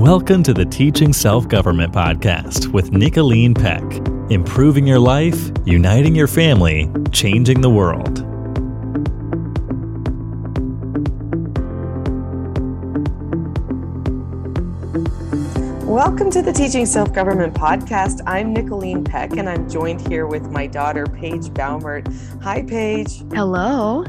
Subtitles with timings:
[0.00, 3.82] Welcome to the Teaching Self Government Podcast with Nicholeen Peck.
[4.30, 8.20] Improving your life, uniting your family, changing the world.
[15.86, 18.22] Welcome to the Teaching Self Government Podcast.
[18.26, 22.10] I'm Nicholeen Peck, and I'm joined here with my daughter, Paige Baumert.
[22.42, 23.18] Hi, Paige.
[23.34, 24.06] Hello.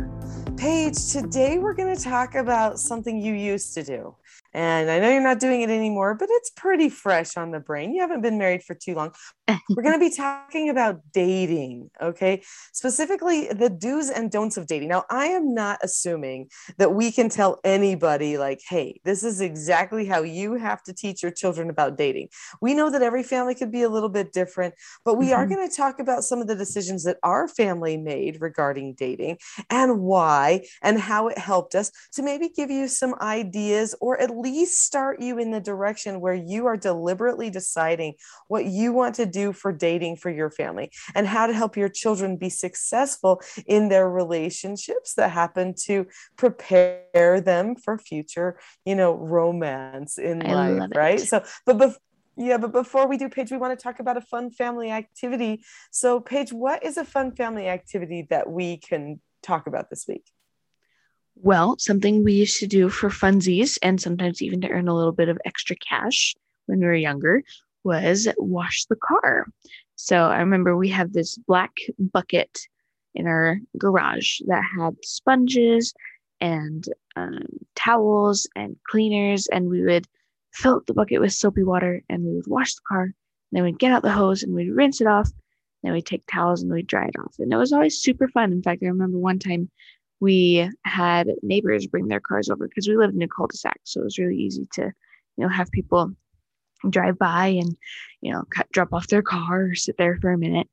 [0.55, 4.15] Paige, today we're going to talk about something you used to do.
[4.53, 7.93] And I know you're not doing it anymore, but it's pretty fresh on the brain.
[7.93, 9.13] You haven't been married for too long.
[9.69, 12.43] We're going to be talking about dating, okay?
[12.73, 14.89] Specifically, the do's and don'ts of dating.
[14.89, 20.05] Now, I am not assuming that we can tell anybody, like, hey, this is exactly
[20.05, 22.29] how you have to teach your children about dating.
[22.61, 25.35] We know that every family could be a little bit different, but we mm-hmm.
[25.35, 29.37] are going to talk about some of the decisions that our family made regarding dating
[29.69, 34.35] and why and how it helped us to maybe give you some ideas or at
[34.35, 38.13] least start you in the direction where you are deliberately deciding
[38.47, 41.89] what you want to do for dating for your family and how to help your
[41.89, 46.05] children be successful in their relationships that happen to
[46.37, 51.19] prepare them for future, you know, romance in I life, right?
[51.19, 51.99] So, but before
[52.37, 55.63] yeah, but before we do, Paige, we want to talk about a fun family activity.
[55.91, 60.25] So, Paige, what is a fun family activity that we can talk about this week?
[61.35, 65.11] Well, something we used to do for funsies and sometimes even to earn a little
[65.11, 66.35] bit of extra cash
[66.67, 67.43] when we were younger
[67.83, 69.47] was wash the car.
[69.95, 72.59] So I remember we have this black bucket
[73.13, 75.93] in our garage that had sponges
[76.39, 77.43] and um,
[77.75, 80.07] towels and cleaners, and we would
[80.53, 83.13] fill up the bucket with soapy water and we would wash the car.
[83.51, 85.29] then we'd get out the hose and we'd rinse it off.
[85.83, 87.35] Then we'd take towels and we'd dry it off.
[87.39, 88.51] And it was always super fun.
[88.51, 89.69] In fact, I remember one time
[90.21, 94.05] we had neighbors bring their cars over because we lived in a cul-de-sac so it
[94.05, 96.11] was really easy to you know have people
[96.89, 97.75] drive by and
[98.21, 100.67] you know cut, drop off their car or sit there for a minute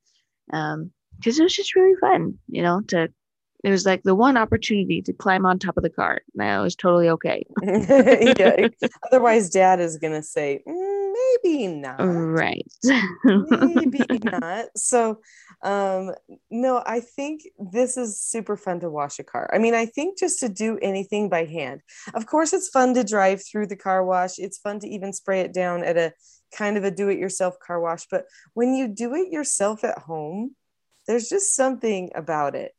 [0.53, 3.09] um because it was just really fun you know to
[3.65, 6.21] it was like the one opportunity to climb on top of the car.
[6.35, 7.45] And that was totally okay.
[8.39, 8.69] Yeah
[9.07, 10.98] otherwise dad is gonna say mm,
[11.43, 11.99] maybe not.
[11.99, 12.71] Right.
[13.25, 14.67] Maybe not.
[14.77, 15.21] So
[15.63, 16.15] um
[16.53, 19.51] no i think this is super fun to wash a car.
[19.53, 21.81] I mean i think just to do anything by hand.
[22.15, 24.39] Of course it's fun to drive through the car wash.
[24.39, 26.13] It's fun to even spray it down at a
[26.55, 28.07] kind of a do it yourself car wash.
[28.11, 30.55] But when you do it yourself at home
[31.09, 32.73] there's just something about it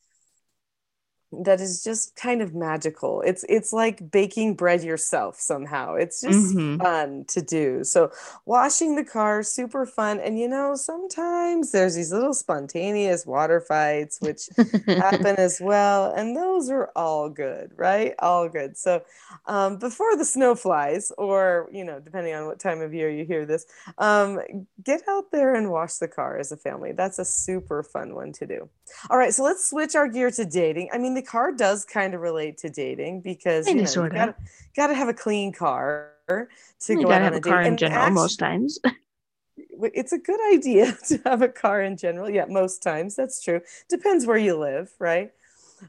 [1.31, 3.21] that is just kind of magical.
[3.21, 5.93] It's it's like baking bread yourself somehow.
[5.93, 6.81] It's just mm-hmm.
[6.81, 7.83] fun to do.
[7.83, 8.11] So
[8.45, 14.17] washing the car super fun and you know sometimes there's these little spontaneous water fights
[14.21, 14.49] which
[14.87, 18.15] happen as well and those are all good, right?
[18.19, 18.75] All good.
[18.75, 19.03] So
[19.45, 23.23] um, before the snow flies or you know depending on what time of year you
[23.23, 23.67] hear this,
[23.99, 24.39] um,
[24.83, 26.91] get out there and wash the car as a family.
[26.91, 28.67] That's a super fun one to do.
[29.11, 30.89] All right, so let's switch our gear to dating.
[30.91, 34.35] I mean the car does kind of relate to dating because you, know, you gotta,
[34.73, 36.47] gotta have a clean car to
[36.87, 38.79] you go out on a, car in general actually, most times.
[39.57, 42.29] it's a good idea to have a car in general.
[42.29, 43.59] Yeah, most times that's true.
[43.89, 45.31] Depends where you live, right?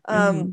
[0.06, 0.50] Um, mm-hmm.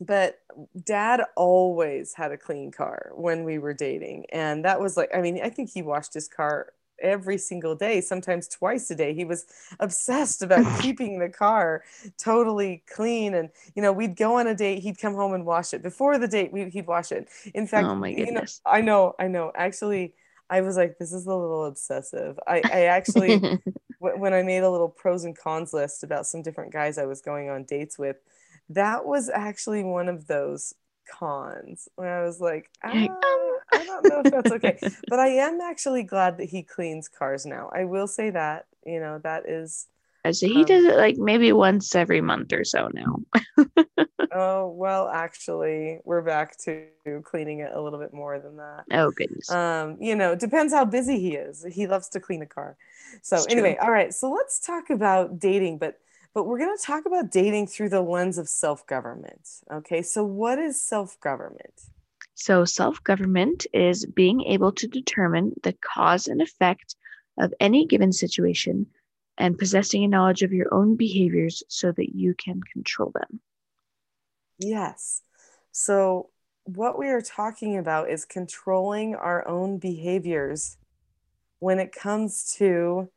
[0.00, 0.38] But
[0.82, 4.26] dad always had a clean car when we were dating.
[4.32, 6.72] And that was like, I mean, I think he washed his car
[7.04, 9.14] every single day, sometimes twice a day.
[9.14, 9.46] He was
[9.78, 11.84] obsessed about keeping the car
[12.18, 13.34] totally clean.
[13.34, 15.82] And, you know, we'd go on a date, he'd come home and wash it.
[15.82, 17.28] Before the date, we, he'd wash it.
[17.54, 18.60] In fact, oh my goodness.
[18.64, 19.52] You know, I know, I know.
[19.54, 20.14] Actually,
[20.50, 22.38] I was like, this is a little obsessive.
[22.46, 23.38] I, I actually,
[24.00, 27.06] w- when I made a little pros and cons list about some different guys I
[27.06, 28.16] was going on dates with,
[28.70, 30.74] that was actually one of those
[31.06, 34.78] cons where I was like, ah, I don't know if that's okay.
[35.08, 37.70] but I am actually glad that he cleans cars now.
[37.72, 39.86] I will say that, you know, that is.
[40.30, 43.20] So he um, does it like maybe once every month or so now.
[44.32, 46.86] oh, well, actually, we're back to
[47.24, 48.84] cleaning it a little bit more than that.
[48.90, 49.50] Oh, goodness.
[49.50, 51.66] Um, you know, depends how busy he is.
[51.70, 52.76] He loves to clean a car.
[53.20, 53.86] So, it's anyway, true.
[53.86, 54.14] all right.
[54.14, 55.98] So let's talk about dating, but
[56.34, 59.48] but we're going to talk about dating through the lens of self government.
[59.72, 61.82] Okay, so what is self government?
[62.34, 66.96] So, self government is being able to determine the cause and effect
[67.38, 68.86] of any given situation
[69.38, 73.40] and possessing a knowledge of your own behaviors so that you can control them.
[74.58, 75.22] Yes.
[75.70, 76.30] So,
[76.64, 80.78] what we are talking about is controlling our own behaviors
[81.60, 83.08] when it comes to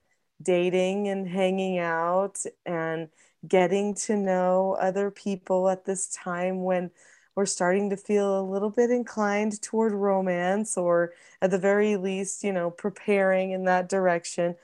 [0.42, 3.10] dating and hanging out and
[3.48, 6.92] getting to know other people at this time when
[7.36, 12.44] we're starting to feel a little bit inclined toward romance or at the very least
[12.44, 14.56] you know preparing in that direction.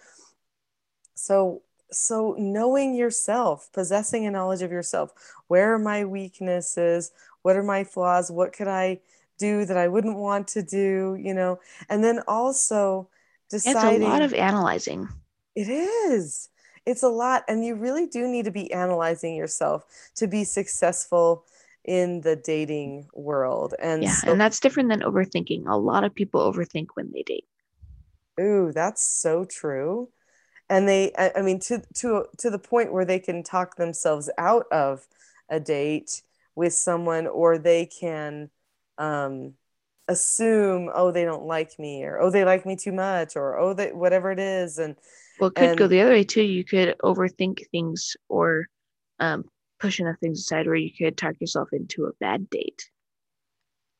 [1.15, 1.61] So
[1.91, 5.13] so knowing yourself possessing a knowledge of yourself
[5.47, 7.11] where are my weaknesses?
[7.43, 8.31] What are my flaws?
[8.31, 8.99] What could i
[9.39, 11.59] do that i wouldn't want to do you know?
[11.89, 13.07] And then also
[13.49, 15.09] deciding it's a lot of analyzing
[15.55, 16.49] it is.
[16.85, 19.85] It's a lot and you really do need to be analyzing yourself
[20.15, 21.45] to be successful
[21.85, 25.65] in the dating world and yeah so, and that's different than overthinking.
[25.67, 27.45] A lot of people overthink when they date.
[28.39, 30.09] Ooh that's so true.
[30.69, 34.29] And they I, I mean to to to the point where they can talk themselves
[34.37, 35.07] out of
[35.49, 36.21] a date
[36.55, 38.49] with someone or they can
[38.97, 39.53] um
[40.07, 43.73] assume oh they don't like me or oh they like me too much or oh
[43.73, 44.95] they whatever it is and
[45.43, 48.67] well it could and, go the other way too you could overthink things or
[49.19, 49.43] um,
[49.77, 52.89] push enough things aside where you could talk yourself into a bad date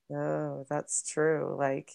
[0.10, 1.92] oh that's true like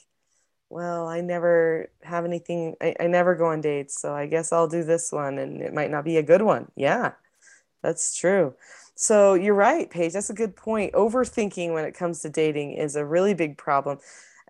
[0.68, 4.68] well i never have anything I, I never go on dates so i guess i'll
[4.68, 7.12] do this one and it might not be a good one yeah
[7.82, 8.54] that's true
[9.00, 10.14] so you're right, Paige.
[10.14, 10.92] That's a good point.
[10.92, 14.00] Overthinking when it comes to dating is a really big problem.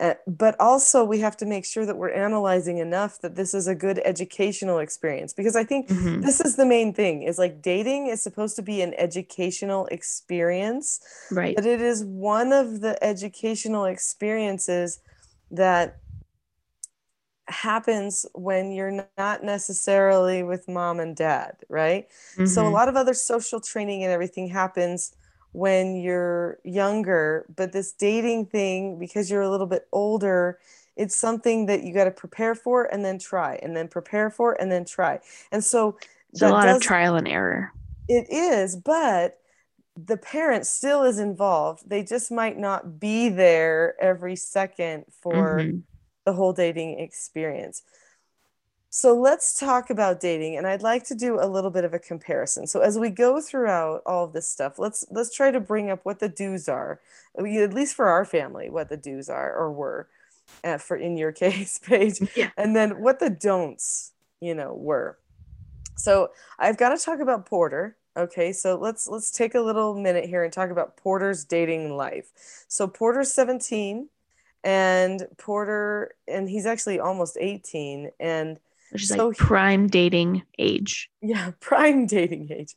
[0.01, 3.67] Uh, but also, we have to make sure that we're analyzing enough that this is
[3.67, 6.21] a good educational experience because I think mm-hmm.
[6.21, 11.01] this is the main thing is like dating is supposed to be an educational experience.
[11.33, 11.57] Right.
[11.57, 15.01] But it is one of the educational experiences
[15.51, 15.99] that
[17.49, 22.09] happens when you're not necessarily with mom and dad, right?
[22.35, 22.47] Mm-hmm.
[22.47, 22.75] So a mm-hmm.
[22.75, 25.17] lot of other social training and everything happens
[25.53, 30.59] when you're younger, but this dating thing, because you're a little bit older,
[30.97, 34.61] it's something that you got to prepare for and then try, and then prepare for
[34.61, 35.21] and then try.
[35.53, 35.99] And so
[36.33, 37.73] it's a lot does, of trial and error.
[38.09, 39.39] It is, but
[39.97, 41.89] the parent still is involved.
[41.89, 45.59] They just might not be there every second for.
[45.59, 45.79] Mm-hmm
[46.29, 47.83] the whole dating experience.
[48.91, 51.99] So let's talk about dating and I'd like to do a little bit of a
[51.99, 52.67] comparison.
[52.67, 56.01] So as we go throughout all of this stuff, let's let's try to bring up
[56.05, 57.01] what the do's are.
[57.37, 60.09] At least for our family, what the do's are or were
[60.65, 62.21] uh, for in your case Paige.
[62.35, 62.51] Yeah.
[62.57, 65.19] And then what the don'ts, you know, were.
[65.97, 67.97] So I've got to talk about Porter.
[68.17, 72.31] Okay, so let's let's take a little minute here and talk about Porter's dating life.
[72.69, 74.09] So Porter's 17
[74.65, 78.11] and Porter, and he's actually almost 18.
[78.19, 78.59] And
[78.93, 81.11] is so like prime dating age.
[81.21, 82.75] Yeah, prime dating age.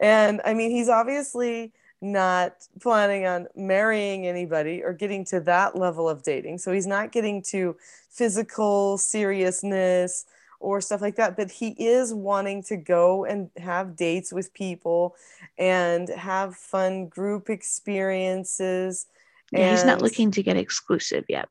[0.00, 6.08] And I mean, he's obviously not planning on marrying anybody or getting to that level
[6.08, 6.58] of dating.
[6.58, 7.76] So he's not getting to
[8.10, 10.26] physical seriousness
[10.60, 11.36] or stuff like that.
[11.36, 15.16] But he is wanting to go and have dates with people
[15.58, 19.06] and have fun group experiences
[19.52, 21.48] yeah, he's not looking to get exclusive yet.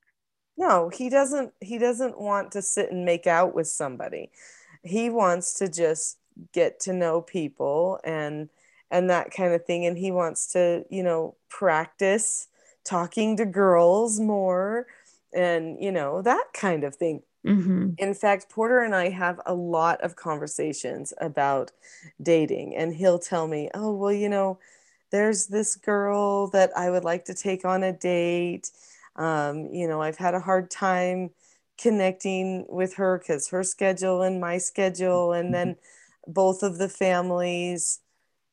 [0.57, 4.31] No, he doesn't he doesn't want to sit and make out with somebody.
[4.83, 6.17] He wants to just
[6.51, 8.49] get to know people and
[8.91, 12.47] and that kind of thing and he wants to, you know, practice
[12.83, 14.87] talking to girls more
[15.33, 17.23] and, you know, that kind of thing.
[17.45, 17.91] Mm-hmm.
[17.97, 21.71] In fact, Porter and I have a lot of conversations about
[22.21, 24.59] dating, and he'll tell me, Oh, well, you know,
[25.11, 28.71] there's this girl that I would like to take on a date.
[29.15, 31.31] Um, you know, I've had a hard time
[31.79, 36.31] connecting with her because her schedule and my schedule, and then mm-hmm.
[36.31, 37.99] both of the families,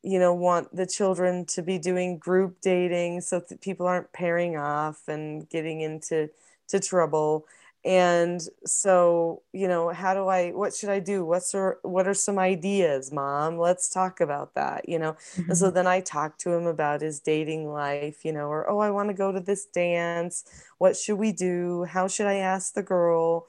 [0.02, 4.56] you know, want the children to be doing group dating so that people aren't pairing
[4.56, 6.30] off and getting into
[6.68, 7.46] to trouble
[7.84, 12.12] and so you know how do i what should i do what's her, what are
[12.12, 15.48] some ideas mom let's talk about that you know mm-hmm.
[15.48, 15.76] and so mm-hmm.
[15.76, 19.08] then i talk to him about his dating life you know or oh i want
[19.08, 20.44] to go to this dance
[20.76, 23.46] what should we do how should i ask the girl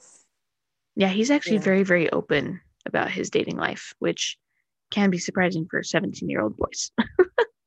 [0.96, 1.62] yeah he's actually yeah.
[1.62, 4.38] very very open about his dating life which
[4.90, 6.90] can be surprising for 17 year old boys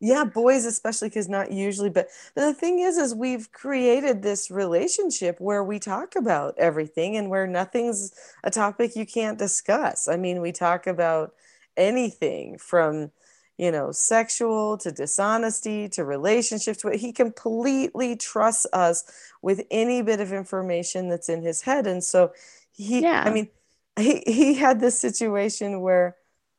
[0.00, 5.40] yeah boys especially because not usually but, the thing is is we've created this relationship
[5.40, 10.40] where we talk about everything and where nothing's a topic you can't discuss i mean
[10.40, 11.34] we talk about
[11.76, 13.10] anything from
[13.56, 19.04] you know sexual to dishonesty to relationships he completely trusts us
[19.42, 22.32] with any bit of information that's in his head and so
[22.72, 23.22] he yeah.
[23.24, 23.48] i mean
[23.96, 26.16] he, he had this situation where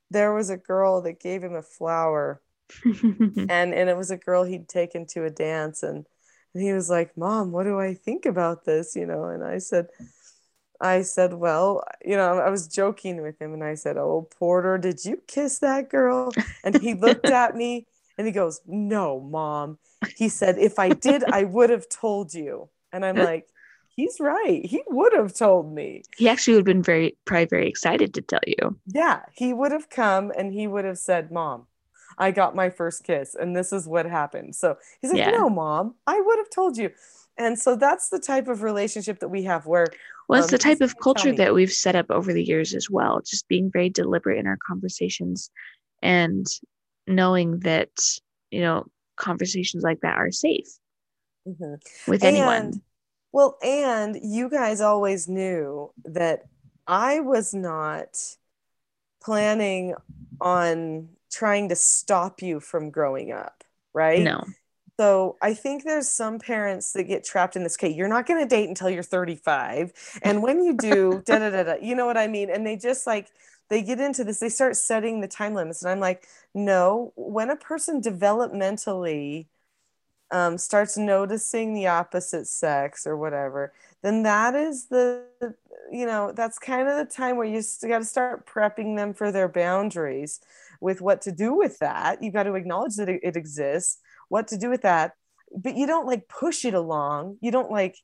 [0.10, 2.42] there was a girl that gave him a flower
[2.86, 6.06] and and it was a girl he'd taken to a dance and,
[6.54, 9.58] and he was like mom what do i think about this you know and i
[9.58, 9.88] said
[10.82, 14.78] i said well you know i was joking with him and i said oh porter
[14.78, 16.32] did you kiss that girl
[16.64, 19.78] and he looked at me and he goes no mom
[20.18, 22.70] He said, If I did, I would have told you.
[22.92, 23.48] And I'm like,
[23.96, 24.66] He's right.
[24.66, 26.04] He would have told me.
[26.18, 28.78] He actually would have been very, probably very excited to tell you.
[28.88, 29.22] Yeah.
[29.34, 31.68] He would have come and he would have said, Mom,
[32.18, 34.56] I got my first kiss and this is what happened.
[34.56, 35.32] So he's like, Yeah.
[35.32, 36.92] No, Mom, I would have told you.
[37.38, 39.88] And so that's the type of relationship that we have where
[40.28, 42.90] Well, it's Um, the type of culture that we've set up over the years as
[42.90, 45.50] well, just being very deliberate in our conversations
[46.02, 46.48] and
[47.08, 47.92] knowing that,
[48.52, 48.86] you know,
[49.18, 50.68] conversations like that are safe
[51.48, 51.82] Mhm.
[52.08, 52.56] with anyone.
[52.56, 52.82] And
[53.32, 56.48] well, and you guys always knew that
[56.88, 58.38] I was not
[59.22, 59.96] planning
[60.40, 63.64] on trying to stop you from growing up,
[63.94, 64.24] right?
[64.24, 64.44] No.
[65.00, 67.76] So I think there's some parents that get trapped in this.
[67.78, 69.92] Okay, you're not going to date until you're 35,
[70.22, 71.76] and when you do, da da da da.
[71.82, 72.50] You know what I mean?
[72.50, 73.30] And they just like
[73.70, 74.40] they get into this.
[74.40, 77.12] They start setting the time limits, and I'm like, no.
[77.16, 79.48] When a person developmentally
[80.32, 85.24] um, starts noticing the opposite sex or whatever, then that is the
[85.92, 89.32] you know that's kind of the time where you got to start prepping them for
[89.32, 90.40] their boundaries
[90.86, 92.22] with what to do with that.
[92.22, 93.98] You've got to acknowledge that it, exists
[94.30, 95.14] what to do with that.
[95.58, 97.38] But you don't like push it along.
[97.42, 97.98] You don't like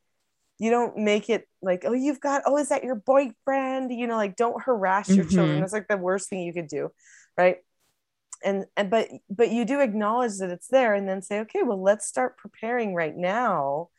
[0.58, 3.92] you don't make it like oh you've got oh is that your boyfriend?
[3.92, 5.58] You know like don't harass your children.
[5.58, 5.60] Mhm.
[5.60, 6.90] that's like the worst thing you could do
[7.38, 7.58] right?
[8.44, 11.82] And and but but you do acknowledge that it's there and then say okay well
[11.82, 13.90] let's start preparing right now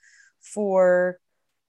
[0.41, 1.19] for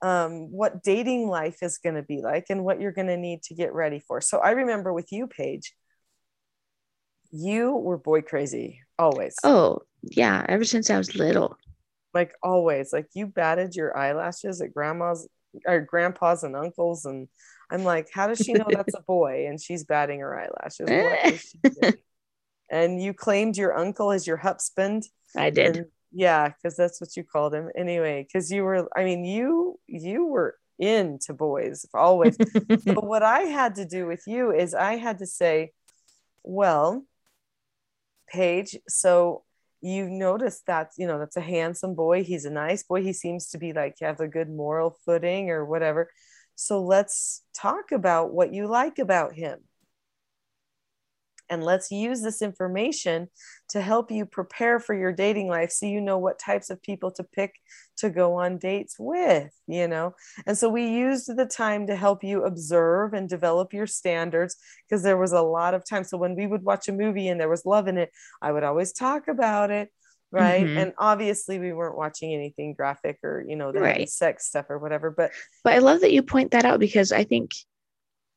[0.02, 3.44] um, what dating life is going to be like and what you're going to need
[3.44, 4.20] to get ready for.
[4.20, 5.74] So i remember with you paige
[7.36, 9.36] you were boy crazy always.
[9.44, 10.46] Oh, yeah.
[10.48, 11.58] Ever since I was little.
[12.14, 12.94] like always.
[12.94, 15.28] Like you batted your eyelashes at grandma's
[15.66, 17.28] or grandpa's and uncles and
[17.70, 19.46] i'm like how does she know that's a boy?
[19.48, 20.88] And she's batting her eyelashes.
[20.90, 21.38] Eh.
[21.38, 21.94] She
[22.70, 25.04] and you claimed your uncle as your husband?
[25.36, 25.78] I did.
[25.78, 25.86] and-
[26.16, 27.70] yeah because that's what you called him.
[27.76, 32.38] Anyway because you were i mean you you were into boys always.
[32.68, 35.72] But what I had to do with you is I had to say,
[36.44, 37.06] well,
[38.34, 39.44] Paige, so
[39.82, 42.24] you noticed that, you know, that's a handsome boy.
[42.24, 43.04] He's a nice boy.
[43.04, 46.10] He seems to be like have a good moral footing or whatever.
[46.56, 49.60] So let's talk about what you like about him.
[51.54, 53.30] And let's use this information
[53.70, 57.12] to help you prepare for your dating life so you know what types of people
[57.12, 57.54] to pick
[57.98, 60.16] to go on dates with, you know.
[60.48, 64.56] And so we used the time to help you observe and develop your standards
[64.88, 66.04] because there was a lot of time.
[66.04, 68.64] So when we would watch a movie and there was love in it, I would
[68.64, 69.90] always talk about it.
[70.32, 70.66] Right.
[70.66, 70.78] Mhm.
[70.78, 74.10] And obviously we weren't watching anything graphic or, you know, the Right.
[74.10, 75.12] sex stuff or whatever.
[75.12, 75.32] But
[75.64, 77.52] But I love that you point that out because I think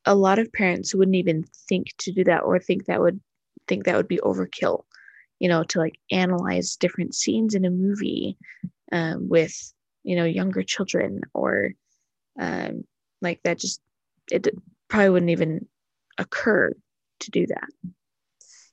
[0.07, 3.19] a lot of parents wouldn't even think to do that or think that would
[3.67, 4.83] think that would be overkill,
[5.39, 8.37] you know, to like analyze different scenes in a movie
[8.91, 9.73] um, with,
[10.03, 11.71] you know, younger children or
[12.39, 12.85] um,
[13.21, 13.81] like that just,
[14.31, 14.47] it
[14.87, 15.67] probably wouldn't even
[16.17, 16.71] occur
[17.19, 17.67] to do that.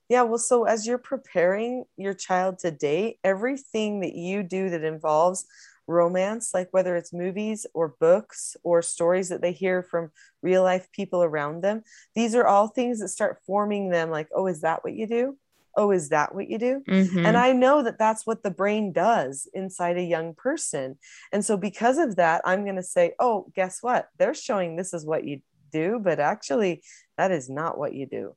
[0.07, 4.83] Yeah, well, so as you're preparing your child to date, everything that you do that
[4.83, 5.45] involves
[5.87, 10.11] romance, like whether it's movies or books or stories that they hear from
[10.41, 11.83] real life people around them,
[12.15, 15.37] these are all things that start forming them like, oh, is that what you do?
[15.77, 16.83] Oh, is that what you do?
[16.87, 17.25] Mhm.
[17.27, 20.97] And I know that that's what the brain does inside a young person.
[21.33, 24.07] And so, because of that, I'm going to say, oh, guess what?
[24.17, 25.41] They're showing this is what you
[25.73, 26.81] do, but actually,
[27.17, 28.35] that is not what you do.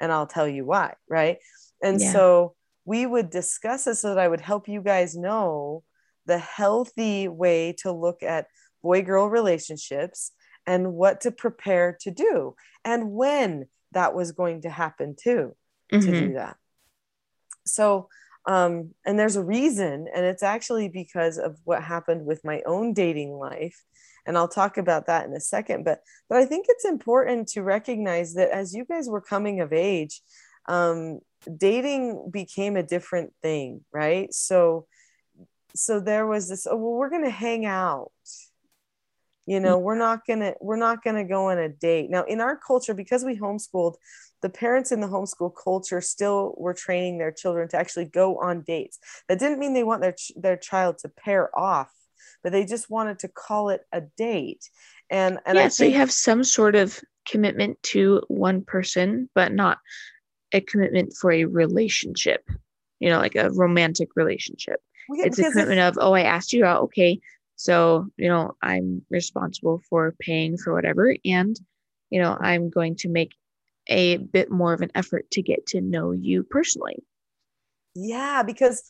[0.00, 0.94] And I'll tell you why.
[1.08, 1.38] Right.
[1.82, 2.12] And Yeah.
[2.12, 2.54] so,
[2.86, 5.82] we would discuss it so that I would help you guys know
[6.28, 8.46] the healthy way to look at
[8.82, 10.30] boy girl relationships
[10.66, 12.54] and what to prepare to do
[12.84, 15.56] and when that was going to happen too
[15.90, 16.18] to Mhm.
[16.18, 16.56] do that.
[17.66, 18.08] So,
[18.46, 22.92] um, and there's a reason, and it's actually because of what happened with my own
[22.92, 23.84] dating life.
[24.26, 25.84] And I'll talk about that in a second.
[25.84, 29.72] But but I think it's important to recognize that as you guys were coming of
[29.72, 30.22] age,
[30.68, 31.20] um,
[31.56, 34.32] dating became a different thing, right?
[34.32, 34.86] So
[35.74, 38.12] so there was this, oh well, we're gonna hang out.
[39.46, 39.82] You know, mm.
[39.82, 42.10] we're not gonna we're not gonna go on a date.
[42.10, 43.94] Now in our culture, because we homeschooled,
[44.42, 48.62] the parents in the homeschool culture still were training their children to actually go on
[48.62, 48.98] dates.
[49.28, 51.90] That didn't mean they want their ch- their child to pair off,
[52.42, 54.68] but they just wanted to call it a date.
[55.10, 59.52] And and yeah, I so you have some sort of commitment to one person, but
[59.52, 59.78] not
[60.52, 62.48] a commitment for a relationship,
[63.00, 64.80] you know, like a romantic relationship.
[65.08, 66.82] Well, yeah, it's a if- commitment of, oh, I asked you out.
[66.84, 67.20] Okay.
[67.56, 71.16] So, you know, I'm responsible for paying for whatever.
[71.24, 71.58] And,
[72.10, 73.34] you know, I'm going to make
[73.88, 77.02] a bit more of an effort to get to know you personally.
[77.94, 78.82] yeah because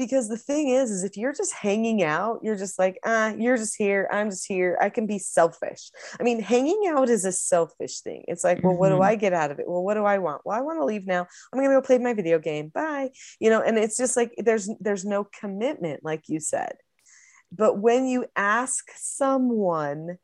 [0.00, 3.58] because the thing is is if you're just hanging out you're just like ah you're
[3.58, 5.90] just here i'm just here i can be selfish.
[6.18, 8.24] I mean hanging out is a selfish thing.
[8.26, 9.04] It's like well what do Mhm.
[9.04, 9.68] i get out of it?
[9.68, 10.40] Well what do i want?
[10.44, 11.22] Well i want to leave now.
[11.52, 12.68] I'm going to go play my video game.
[12.68, 13.10] Bye.
[13.38, 16.74] You know and it's just like there's there's no commitment like you said.
[17.52, 20.16] But when you ask someone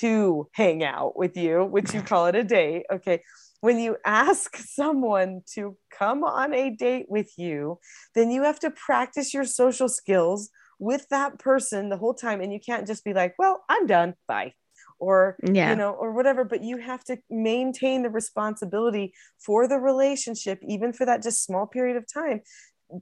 [0.00, 3.22] to hang out with you which you call it a date okay
[3.60, 7.78] when you ask someone to come on a date with you
[8.14, 12.40] then you have to practice your social skills with that person the whole time.
[12.40, 14.14] And you can't just be like well i'm done.
[14.26, 14.54] Bye.
[15.00, 15.70] Or Yeah.
[15.70, 16.44] you know or whatever.
[16.44, 19.12] But you have to maintain the responsibility
[19.44, 22.40] for the relationship even for that just small period of time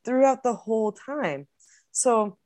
[0.05, 1.49] throughout the whole time.
[1.93, 2.39] So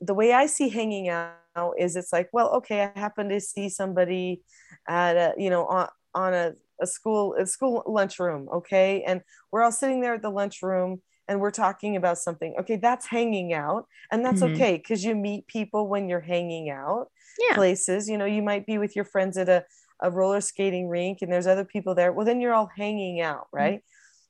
[0.00, 1.38] the way i see hanging out
[1.78, 4.42] is it's like well okay i happen to see somebody
[4.86, 9.04] at a you know on, on a, a school a school lunchroom okay?
[9.04, 12.56] And we're all sitting there at the lunchroom and we're talking about something.
[12.60, 13.86] Okay that's hanging out.
[14.12, 14.52] And that's Mhm.
[14.54, 17.08] okay because you meet people when you're hanging out
[17.38, 17.56] Yeah.
[17.56, 18.08] places.
[18.08, 19.64] You know you might be with your friends at a,
[20.02, 22.12] a roller skating rink and there's other people there.
[22.12, 23.82] Well then you're all hanging out right?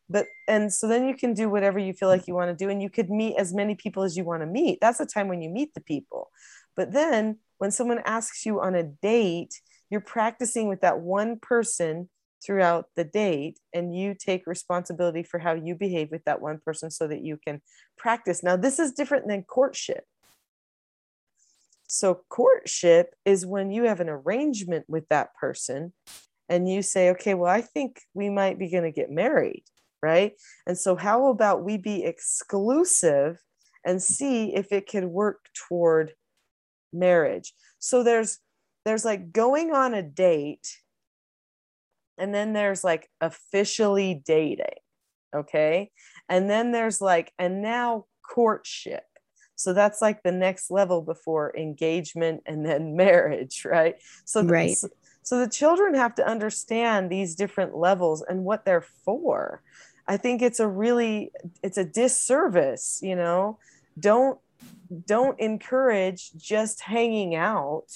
[0.09, 2.71] But and so then you can do whatever you feel like you want to do
[2.71, 4.79] and you could meet as many people as you want to meet.
[4.81, 6.31] That's the time when you meet the people.
[6.77, 12.09] But then when someone asks you on a date you're practicing with that one person
[12.45, 16.91] throughout the date and you take responsibility for how you behave with that one person
[16.91, 17.61] so that you can
[17.97, 20.05] practice now this is different than courtship
[21.89, 25.93] so, courtship is when you have an arrangement with that person
[26.49, 29.65] and you say, okay, well, I think we might be going to get married,
[30.03, 30.33] right?
[30.67, 33.39] And so, how about we be exclusive
[33.85, 36.13] and see if it can work toward
[36.93, 37.53] marriage?
[37.79, 38.39] So, there's
[38.87, 40.79] there's like going on a date
[42.17, 44.65] and then there's like officially dating
[45.35, 45.91] okay?
[46.29, 49.05] And then there's like and now courtship.
[49.55, 53.97] So that's like the next level before engagement and then marriage right?
[54.25, 54.77] So the- Right.
[54.77, 54.89] so,
[55.23, 59.63] so the children have to understand these different levels and what they're for.
[60.07, 63.59] I think it's a really it's a disservice you know?
[63.99, 64.39] Don't
[65.07, 67.87] don't encourage just hanging out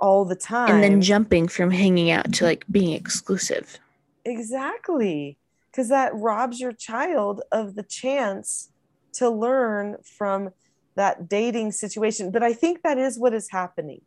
[0.00, 3.78] all the time And then jumping from hanging out to like being exclusive.
[4.24, 5.38] Exactly.
[5.70, 8.70] Because that robs your child of the chance
[9.14, 10.50] to learn from
[10.94, 12.30] that dating situation.
[12.30, 14.02] But I think that is what is happening.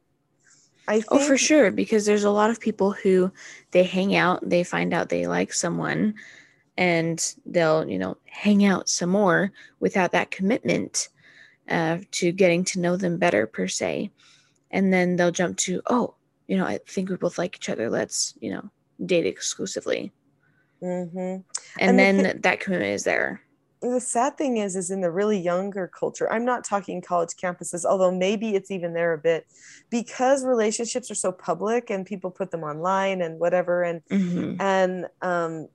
[0.87, 1.71] I think Oh, for sure.
[1.71, 3.31] Because there's a lot of people who
[3.71, 6.15] they hang out, they find out they like someone,
[6.77, 11.09] and they'll, you know, hang out some more without that commitment
[11.69, 14.09] uh, to getting to know them better, per se.
[14.71, 16.15] And then they'll jump to, oh,
[16.47, 17.89] you know, I think we both like each other.
[17.89, 18.69] Let's, you know,
[19.05, 20.11] date exclusively.
[20.81, 21.43] Mhm.
[21.79, 23.41] And, And the then thi- that commitment is there.
[23.81, 27.83] the sad thing is, is in the really younger culture, I'm not talking college campuses,
[27.83, 29.45] although maybe it's even there a bit,
[29.89, 33.83] because relationships are so public and people put them online and whatever.
[33.83, 35.67] And hmm and um,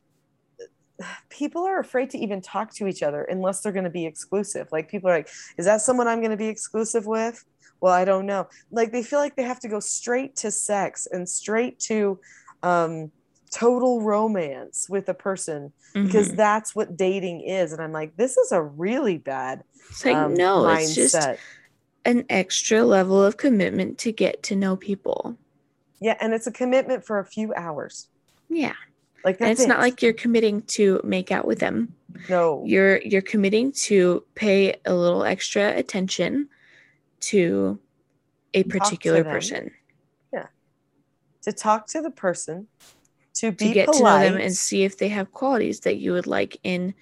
[1.29, 4.67] people are afraid to even talk to each other unless they're going to be exclusive
[4.73, 5.29] like people are like
[5.59, 7.45] is that someone i'm going to be exclusive with
[7.81, 11.07] well i don't know like they feel like they have to go straight to sex
[11.13, 12.19] and straight to
[12.63, 13.11] um,
[13.53, 16.37] total romance with a person because Mhm.
[16.37, 20.35] that's what dating is and i'm like this is a really bad it's like, um,
[20.35, 21.17] no, it's just
[22.05, 25.37] an extra level of commitment to get to know people.
[26.01, 28.09] yeah and it's a commitment for a few hours
[28.49, 28.75] Yeah.
[29.25, 31.95] like it's not like you're committing to make out with them.
[32.29, 36.49] no You're you're committing to pay a little extra attention
[37.21, 37.79] to
[38.55, 39.33] a to particular them.
[39.33, 39.71] person
[41.47, 42.67] to talk to the person
[43.35, 46.13] to to get polite to know them and see if they have qualities that you
[46.13, 46.93] would like in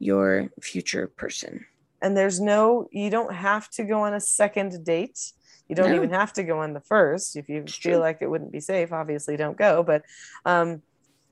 [0.00, 1.64] your future person.
[2.02, 5.32] and there's no you don't have to go on a second date
[5.68, 5.96] you don't No.
[5.96, 8.00] even have to go on the first if you It's feel true.
[8.00, 10.02] like it wouldn't be safe obviously don't go but
[10.44, 10.82] um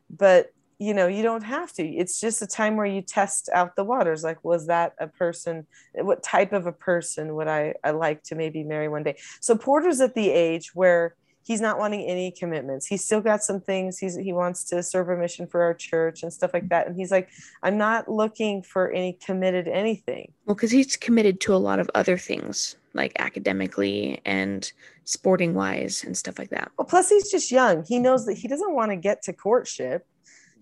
[0.08, 3.76] but you know you don't have to it's just a time where you test out
[3.76, 5.64] the waters like was that a person
[5.94, 9.56] what type of a person would i i like to maybe marry one day so
[9.56, 11.14] porter's at the age where
[11.44, 15.08] he's not wanting any commitments he's still got some things he's he wants to serve
[15.08, 17.28] a mission for our church and stuff like that and he's like
[17.62, 21.88] i'm not looking for any committed anything Well, because he's committed to a lot of
[21.94, 24.70] other things, like academically and
[25.04, 26.70] sporting wise and stuff like that.
[26.76, 27.84] Well, plus he's just young.
[27.84, 30.06] He knows that he doesn't want to get to courtship.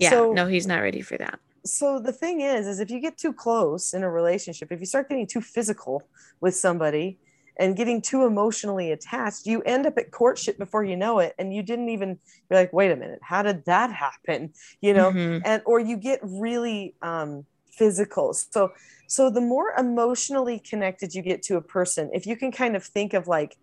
[0.01, 1.39] Yeah, So- no, he's not ready for that.
[1.65, 4.87] So the thing is, is if you get too close in a relationship, if you
[4.87, 6.03] start getting too physical
[6.41, 7.19] with somebody
[7.59, 11.53] and getting too emotionally attached, you end up at courtship before you know it, and
[11.55, 12.19] you didn't even.
[12.49, 14.55] You're like, wait a minute, how did that happen?
[14.81, 15.43] You know, Mhm.
[15.45, 18.73] and or you get really um, physical so
[19.07, 22.85] so the more emotionally connected you get to a person if you can kind of
[22.85, 23.57] think of like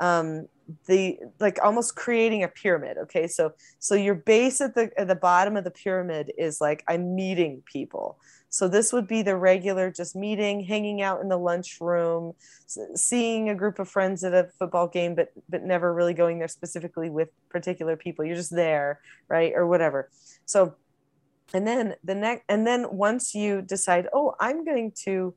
[0.00, 0.46] um
[0.86, 3.26] the like almost creating a pyramid okay?
[3.26, 7.14] So so your base at the at the bottom of the pyramid is like i'm
[7.14, 8.18] meeting people.
[8.48, 12.34] So this would be the regular just meeting hanging out in the lunchroom
[12.94, 16.48] seeing a group of friends at a football game but but never really going there
[16.48, 18.24] specifically with particular people.
[18.24, 19.52] You're just there right?
[19.54, 20.10] Or whatever.
[20.46, 20.74] So
[21.52, 25.34] and then the next and then once you decide oh i'm going to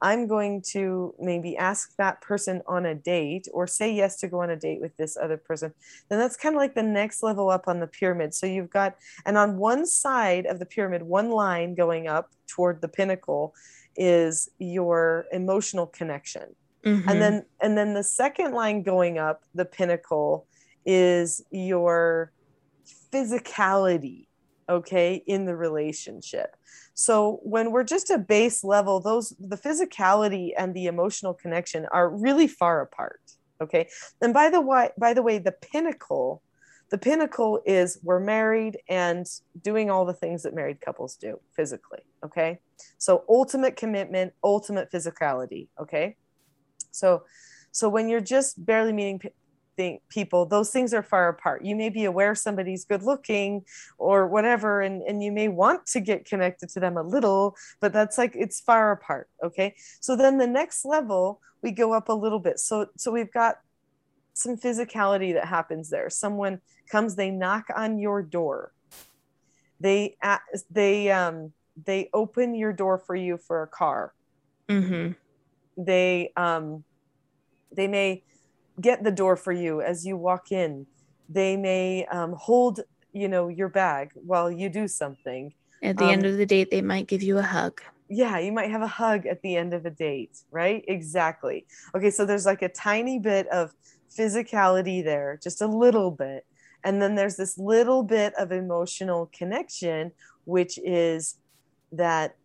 [0.00, 4.40] i'm going to maybe ask that person on a date or say yes to go
[4.40, 5.72] on a date with this other person.
[6.08, 8.34] Then that's kind of like the next level up on the pyramid.
[8.34, 12.80] So you've got and on one side of the pyramid one line going up toward
[12.80, 13.54] the pinnacle
[13.96, 16.54] is your emotional connection.
[16.84, 17.08] Mm-hmm.
[17.08, 20.46] and then and then the second line going up the pinnacle
[20.86, 22.30] is your
[23.12, 24.28] physicality
[24.68, 26.54] okay in the relationship
[27.00, 32.10] so when we're just a base level those the physicality and the emotional connection are
[32.10, 33.20] really far apart
[33.60, 33.88] okay?
[34.20, 36.42] And by the way by the way the pinnacle
[36.90, 39.26] the pinnacle is we're married and
[39.62, 42.58] doing all the things that married couples do physically okay?
[42.98, 46.16] So ultimate commitment ultimate physicality okay?
[46.90, 47.22] So
[47.70, 49.20] so when you're just barely meeting
[49.78, 51.64] think people those things are far apart.
[51.64, 53.64] You may be aware somebody's good looking
[53.96, 57.92] or whatever and, and you may want to get connected to them a little but
[57.92, 59.74] that's like it's far apart okay?
[60.00, 62.58] So then the next level we go up a little bit.
[62.58, 63.60] So so we've got
[64.34, 66.10] some physicality that happens there.
[66.10, 66.60] Someone
[66.90, 68.72] comes they knock on your door.
[69.78, 70.16] They
[70.70, 71.52] they um
[71.86, 74.12] they open your door for you for a car.
[74.68, 75.12] Mm-hmm.
[75.78, 76.84] they um
[77.72, 78.22] they may
[78.80, 80.86] get the door for you as you walk in.
[81.28, 82.80] They may um, hold,
[83.12, 85.52] you know, your bag while you do something.
[85.82, 87.80] At the um, end of the date, they might give you a hug.
[88.08, 90.82] Yeah, you might have a hug at the end of a date, right?
[90.88, 91.66] Exactly.
[91.94, 93.70] Okay, so there's like a tiny bit of
[94.16, 96.44] physicality there, just a little bit.
[96.84, 100.12] And then there's this little bit of emotional connection,
[100.44, 101.36] which is
[101.92, 102.36] that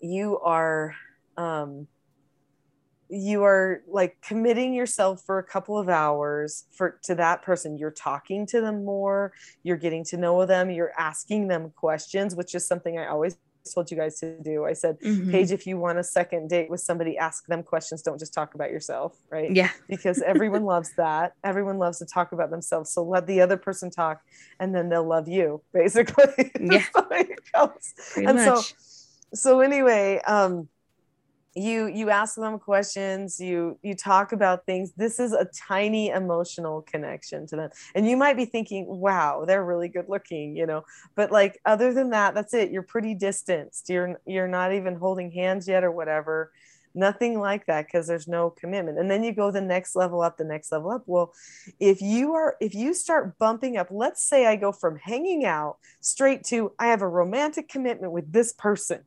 [0.00, 0.94] you are
[1.36, 1.86] um,
[3.14, 7.76] you are like committing yourself for a couple of hours for to that person.
[7.76, 9.32] You're talking to them more.
[9.62, 10.70] You're getting to know them.
[10.70, 13.36] You're asking them questions which is something i always
[13.72, 14.64] told you guys to do.
[14.64, 15.30] I said mm-hmm.
[15.30, 18.02] paige if you want a second date with somebody ask them questions.
[18.02, 19.54] Don't just talk about yourself right?
[19.54, 19.70] Yeah.
[19.88, 21.34] Because everyone loves that.
[21.44, 22.90] Everyone loves to talk about themselves.
[22.90, 24.22] So let the other person talk
[24.58, 26.50] and then they'll love you basically.
[26.60, 26.84] Yeah.
[28.16, 28.46] And much.
[28.46, 28.62] so
[29.34, 30.68] so anyway um
[31.54, 34.92] you you ask them questions you you talk about things.
[34.96, 37.70] This is a tiny emotional connection to them.
[37.94, 40.84] And you might be thinking wow they're really good looking you know?
[41.14, 42.70] But like other than that that's it.
[42.70, 43.88] You're pretty distanced.
[43.90, 46.52] You're you're not even holding hands yet or whatever.
[46.94, 48.98] Nothing like that because there's no commitment.
[48.98, 51.04] And then you go the next level up the next level up.
[51.06, 51.32] Well
[51.80, 55.76] if you are if you start bumping up let's say i go from hanging out
[56.00, 59.02] straight to i have a romantic commitment with this person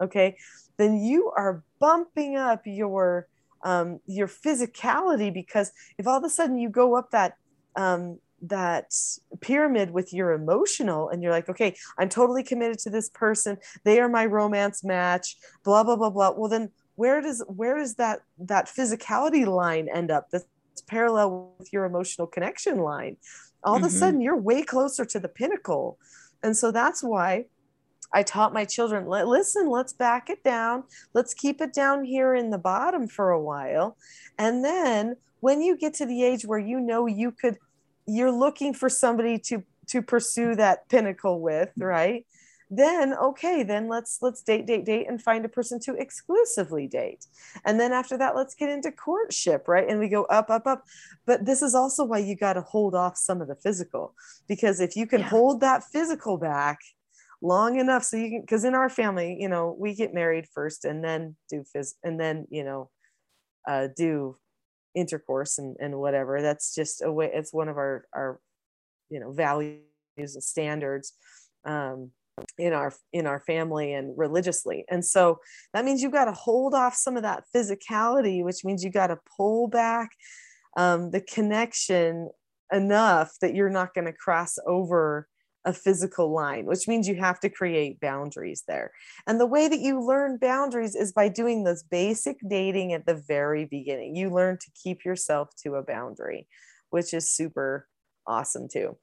[0.00, 0.36] okay
[0.76, 3.28] then you are bumping up your
[3.64, 7.36] um, your physicality because if all of a sudden you go up that
[7.76, 8.92] um, that
[9.40, 14.00] pyramid with your emotional and you're like okay i'm totally committed to this person they
[14.00, 18.20] are my romance match blah blah blah blah well then where does where does that
[18.38, 20.44] that physicality line end up that's
[20.86, 23.16] parallel with your emotional connection line
[23.62, 23.84] all mm-hmm.
[23.84, 23.98] of a mm-hmm.
[23.98, 25.98] sudden you're way closer to the pinnacle
[26.42, 27.44] and so that's why
[28.14, 30.84] I taught my children, listen, let's back it down.
[31.12, 33.96] Let's keep it down here in the bottom for a while.
[34.38, 37.58] And then when you get to the age where you know you could,
[38.06, 42.26] you're looking for somebody to to pursue that pinnacle with, right?
[42.70, 47.26] Then okay, then let's let's date, date, date, and find a person to exclusively date.
[47.64, 49.88] And then after that, let's get into courtship, right?
[49.88, 50.84] And we go up, up, up.
[51.26, 54.14] But this is also why you got to hold off some of the physical,
[54.48, 55.28] because if you can yeah.
[55.28, 56.78] hold that physical back,
[57.44, 60.84] long enough so you can because in our family you know we get married first
[60.84, 62.90] and then do phys and then you know
[63.68, 64.36] uh, do
[64.94, 66.40] intercourse and, and whatever.
[66.40, 68.40] That's just a way it's one of our our
[69.10, 69.80] you know values
[70.16, 71.12] and standards
[71.64, 72.10] um,
[72.58, 74.84] in our in our family and religiously.
[74.88, 75.38] And so
[75.72, 79.08] that means you've got to hold off some of that physicality which means you got
[79.08, 80.10] to pull back
[80.76, 82.30] um, the connection
[82.72, 85.28] enough that you're not going to cross over
[85.64, 88.92] a physical line, which means you have to create boundaries there.
[89.26, 93.14] And the way that you learn boundaries is by doing this basic dating at the
[93.14, 94.14] very beginning.
[94.14, 96.46] You learn to keep yourself to a boundary,
[96.90, 97.88] which is super
[98.26, 98.96] awesome too.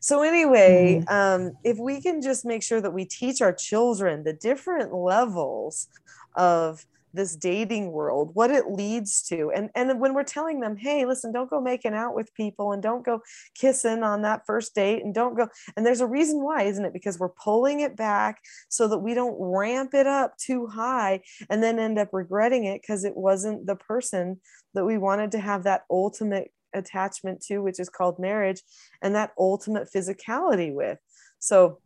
[0.00, 1.12] So anyway, mm.
[1.12, 5.88] um, if we can just make sure that we teach our children the different levels
[6.34, 6.86] of
[7.16, 11.32] this dating world what it leads to and and when we're telling them hey listen
[11.32, 13.20] don't go making out with people and don't go
[13.54, 16.92] kissing on that first date and don't go and there's a reason why isn't it
[16.92, 21.62] because we're pulling it back so that we don't ramp it up too high and
[21.62, 24.40] then end up regretting it because it wasn't the person
[24.74, 28.62] that we wanted to have that ultimate attachment to, which is called marriage,
[29.02, 30.98] and that ultimate physicality with.
[31.38, 31.80] So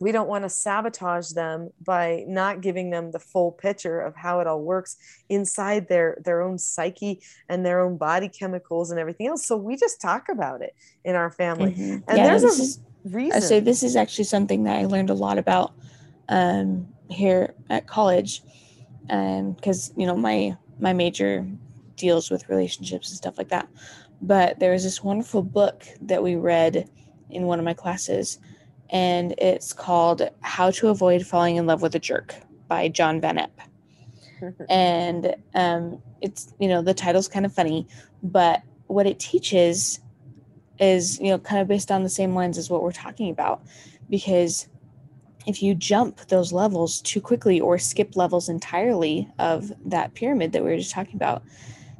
[0.00, 4.40] we don't want to sabotage them by not giving them the full picture of how
[4.40, 4.96] it all works
[5.28, 9.46] inside their their own psyche and their own body chemicals and everything else.
[9.46, 11.72] So we just talk about it in our family.
[11.72, 12.08] Mm-hmm.
[12.08, 15.08] and yeah, there's a is, reason i say this is actually something that i learned
[15.08, 15.72] a lot about
[16.28, 18.42] um, here at college
[19.08, 21.46] Um because um, you know my my major
[22.00, 23.68] deals with relationships and stuff like that.
[24.22, 26.88] But there was this wonderful book that we read
[27.30, 28.38] in one of my classes,
[28.90, 32.34] and it's called How to Avoid Falling in Love with a Jerk
[32.68, 34.54] by John Van Epp.
[34.68, 37.86] and um, it's, you know, the title's kind of funny,
[38.22, 40.00] but what it teaches
[40.78, 43.62] is, you know, kind of based on the same lines as what we're talking about.
[44.08, 44.66] Because
[45.46, 50.64] if you jump those levels too quickly or skip levels entirely of that pyramid that
[50.64, 51.42] we were just talking about,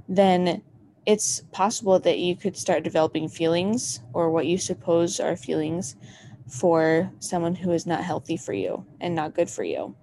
[0.09, 0.63] then
[1.07, 5.97] it's possible that you could start developing feelings or what you suppose are feelings
[6.51, 9.95] for someone who is not healthy for you and not good for you.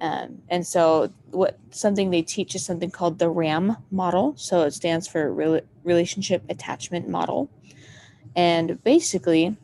[0.00, 4.34] Um, and so, what something they teach is something called the RAM model.
[4.36, 7.50] So it stands for Re- Relationship Attachment Model.
[8.36, 9.56] And basically,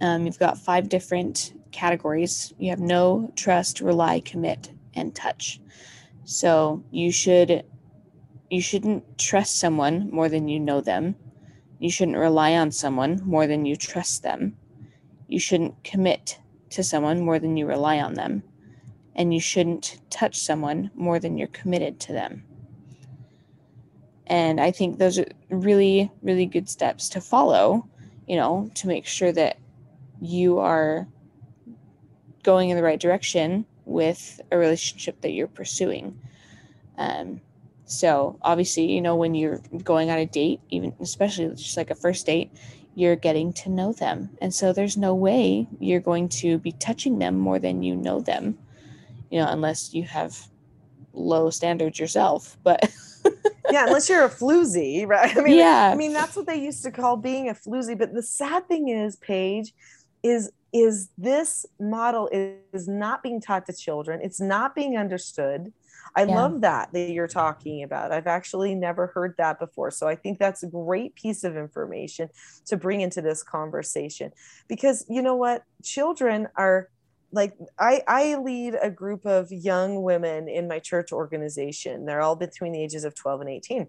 [0.00, 2.54] um, you've got five different categories.
[2.58, 5.60] You have no trust, rely, commit, and touch.
[6.24, 7.64] So you should
[8.50, 11.16] you shouldn't trust someone more than you know them.
[11.78, 14.56] You shouldn't rely on someone more than you trust them.
[15.28, 16.38] You shouldn't commit
[16.70, 18.42] to someone more than you rely on them.
[19.14, 22.44] And you shouldn't touch someone more than you're committed to them.
[24.26, 27.88] And I think those are really, really good steps to follow,
[28.26, 29.58] you know, to make sure that
[30.20, 31.06] you are
[32.42, 36.18] going in the right direction with a relationship that you're pursuing.
[36.98, 37.40] Um,
[37.84, 41.94] so obviously, you know, when you're going on a date, even especially just like a
[41.94, 42.50] first date,
[42.96, 44.30] you're getting to know them.
[44.40, 48.20] And so there's no way you're going to be touching them more than you know
[48.20, 48.58] them,
[49.30, 50.48] you know, unless you have
[51.12, 52.56] low standards yourself.
[52.64, 52.90] But
[53.70, 55.36] yeah, unless you're a floozy, right?
[55.36, 55.90] I mean, yeah.
[55.92, 57.96] I mean, that's what they used to call being a floozy.
[57.98, 59.74] But the sad thing is, Paige,
[60.22, 64.20] is is this model is not being taught to children.
[64.22, 65.70] It's not being understood
[66.16, 66.34] I yeah.
[66.34, 68.10] love that that you're talking about.
[68.10, 69.90] I've actually never heard that before.
[69.90, 72.30] So I think that's a great piece of information
[72.66, 74.32] to bring into this conversation
[74.66, 75.62] because you know what?
[75.84, 76.88] Children are
[77.32, 82.06] like I, I lead a group of young women in my church organization.
[82.06, 83.86] They're all between the ages of 12 and 18.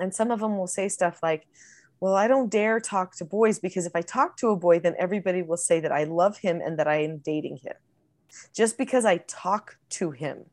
[0.00, 1.46] And some of them will say stuff like,
[2.00, 4.94] well, I don't dare talk to boys because if I talk to a boy, then
[4.98, 7.74] everybody will say that I love him and that I am dating him
[8.54, 10.46] just because I talk to him.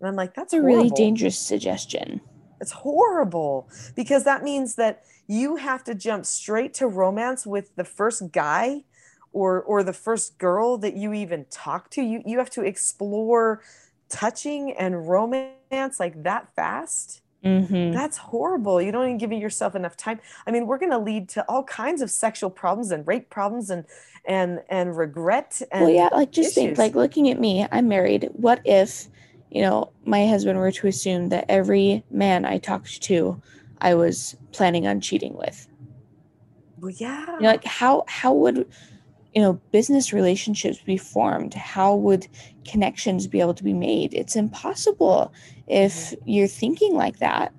[0.00, 0.76] And I'm like, that's a horrible.
[0.76, 2.20] really dangerous suggestion.
[2.60, 7.84] It's horrible because that means that you have to jump straight to romance with the
[7.84, 8.84] first guy
[9.32, 12.02] or or the first girl that you even talk to.
[12.02, 13.62] You you have to explore
[14.08, 17.22] touching and romance like that fast.
[17.44, 17.92] Mm-hmm.
[17.92, 18.82] That's horrible.
[18.82, 20.20] You don't even give yourself enough time.
[20.46, 23.70] I mean, we're going to lead to all kinds of sexual problems and rape problems
[23.70, 23.86] and
[24.26, 25.62] and and regret.
[25.72, 26.54] And well, yeah, like just issues.
[26.54, 28.28] think, like looking at me, I'm married.
[28.32, 29.08] What if
[29.50, 33.40] you know, my husband were to assume that every man I talked to,
[33.80, 35.66] I was planning on cheating with.
[36.78, 37.26] Well, yeah.
[37.36, 38.66] You know, like how how would
[39.34, 41.54] you know business relationships be formed?
[41.54, 42.28] How would
[42.64, 44.14] connections be able to be made?
[44.14, 45.32] It's impossible
[45.66, 47.52] if you're thinking like that.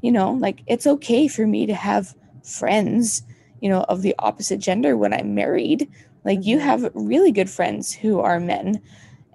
[0.00, 3.22] You know, like it's okay for me to have friends,
[3.60, 5.88] you know, of the opposite gender when I'm married.
[6.24, 6.66] Like you mm-hmm.
[6.66, 8.80] have really good friends who are men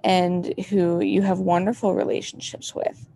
[0.04, 3.06] and who you have wonderful relationships with.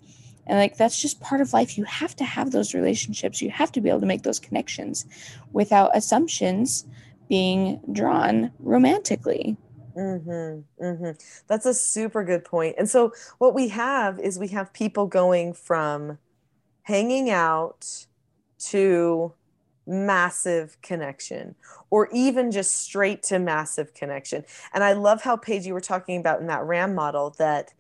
[0.47, 1.77] And like that's just part of life.
[1.77, 3.43] You have to have those relationships.
[3.43, 5.05] You have to be able to make those connections
[5.53, 6.87] without assumptions
[7.29, 9.59] being drawn romantically.
[9.95, 11.11] Mm-hmm, mm-hmm.
[11.47, 12.77] That's a super good point.
[12.79, 16.19] And so what we have is we have people going from
[16.83, 18.07] hanging out
[18.59, 19.35] to
[19.87, 21.55] massive connection
[21.91, 24.45] or even just straight to massive connection.
[24.75, 27.73] And I love how Paige you were talking about in that RAM model that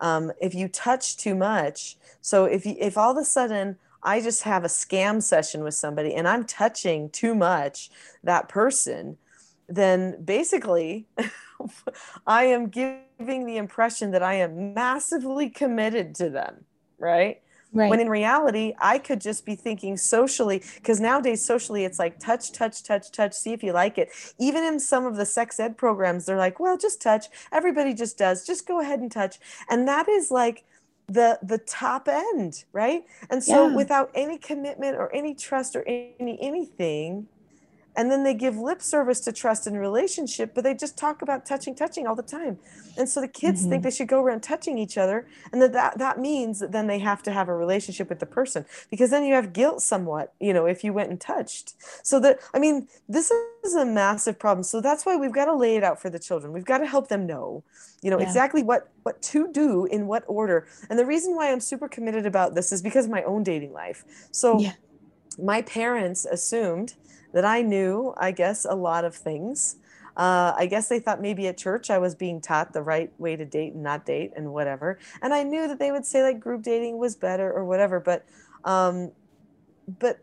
[0.00, 4.20] um, if you touch too much, so if you, if all of a sudden I
[4.20, 7.90] just have a scam session with somebody and I'm touching too much
[8.22, 9.16] that person,
[9.68, 11.06] then basically
[12.26, 16.64] I am giving the impression that I am massively committed to them,
[16.98, 17.40] right?
[17.74, 17.90] Right.
[17.90, 22.52] When in reality, I could just be thinking socially, because nowadays, socially, it's like touch,
[22.52, 24.10] touch, touch, touch, see if you like it.
[24.38, 27.26] Even in some of the sex ed programs, they're like, well, just touch.
[27.52, 28.46] Everybody just does.
[28.46, 29.38] Just go ahead and touch.
[29.68, 30.64] And that is like,
[31.06, 33.76] the the top end right and so yeah.
[33.76, 37.28] without any commitment or any trust or any anything
[37.96, 41.46] and then they give lip service to trust and relationship but they just talk about
[41.46, 42.58] touching touching all the time
[42.96, 43.70] and so the kids mm-hmm.
[43.70, 46.86] think they should go around touching each other and that, that that means that then
[46.86, 50.32] they have to have a relationship with the person because then you have guilt somewhat
[50.40, 53.30] you know if you went and touched so that i mean this
[53.64, 56.18] is a massive problem so that's why we've got to lay it out for the
[56.18, 57.62] children we've got to help them know
[58.02, 58.26] you know yeah.
[58.26, 62.26] exactly what what to do in what order and the reason why i'm super committed
[62.26, 64.72] about this is because of my own dating life so yeah.
[65.38, 66.94] my parents assumed
[67.34, 69.76] that I knew, I guess, a lot of things.
[70.16, 73.34] Uh, I guess they thought maybe at church I was being taught the right way
[73.34, 75.00] to date and not date and whatever.
[75.20, 77.98] And I knew that they would say like group dating was better or whatever.
[77.98, 78.24] But,
[78.64, 79.10] um,
[79.98, 80.20] but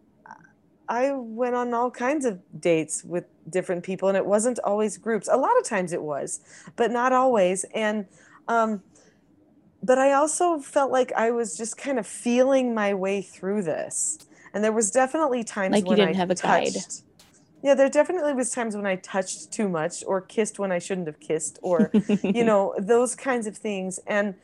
[0.87, 5.27] I went on all kinds of dates with different people, and it wasn't always groups.
[5.29, 6.39] A lot of times it was,
[6.77, 7.65] but not always.
[7.75, 8.05] And,
[8.47, 8.81] um,
[9.83, 14.19] but I also felt like I was just kind of feeling my way through this
[14.53, 16.83] and there was definitely times like when you didn't I have a touched, guide.
[17.63, 21.07] Yeah, there definitely was times when I touched too much or kissed when I shouldn't
[21.07, 21.91] have kissed or
[22.23, 23.99] you know, those kinds of things.
[24.07, 24.35] And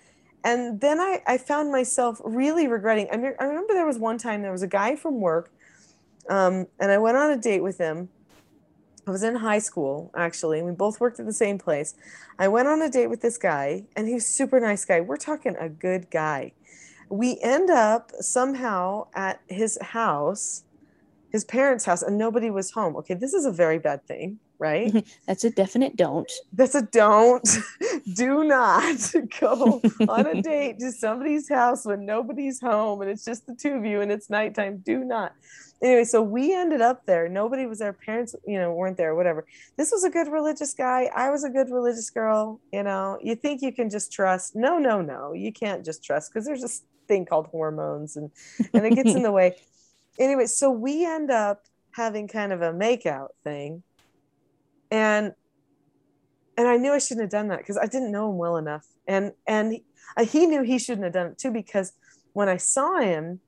[0.44, 3.10] and then I, I found myself really regretting.
[3.12, 5.52] I, mean, I remember there was one time there was a guy from work,
[6.30, 8.10] um, and I went on a date with him.
[9.08, 10.62] I was in high school actually.
[10.62, 11.96] We both worked at the same place.
[12.38, 15.02] I went on a date with this guy, and he's a super nice guy.
[15.02, 16.54] We're talking a good guy
[17.10, 20.64] we end up somehow at his house,
[21.32, 22.96] his parents' house, and nobody was home.
[22.98, 25.06] Okay, this is a very bad thing, right?
[25.28, 26.32] That's a definite don't.
[26.54, 27.48] That's a don't.
[28.16, 33.46] Do not go on a date to somebody's house when nobody's home and it's just
[33.46, 34.78] the two of you and it's nighttime.
[34.78, 35.34] Do not.
[35.82, 37.30] Anyway, so we ended up there.
[37.30, 37.94] Nobody was there.
[37.94, 39.46] Parents, you know, weren't there, whatever.
[39.76, 41.10] This was a good religious guy.
[41.16, 42.60] I was a good religious girl.
[42.74, 44.56] You know, you think you can just trust.
[44.56, 45.34] No, no, no.
[45.34, 48.32] You can't just trust because there's just thing called hormones and
[48.74, 49.56] and it gets in the way.
[50.20, 53.84] Anyway so we end up having kind of a makeout thing.
[54.92, 55.34] And
[56.58, 58.86] and i knew i shouldn't have done that because i didn't know him well enough.
[59.08, 59.84] And and he,
[60.16, 61.94] uh, he knew he shouldn't have done it too because
[62.34, 63.40] when i saw him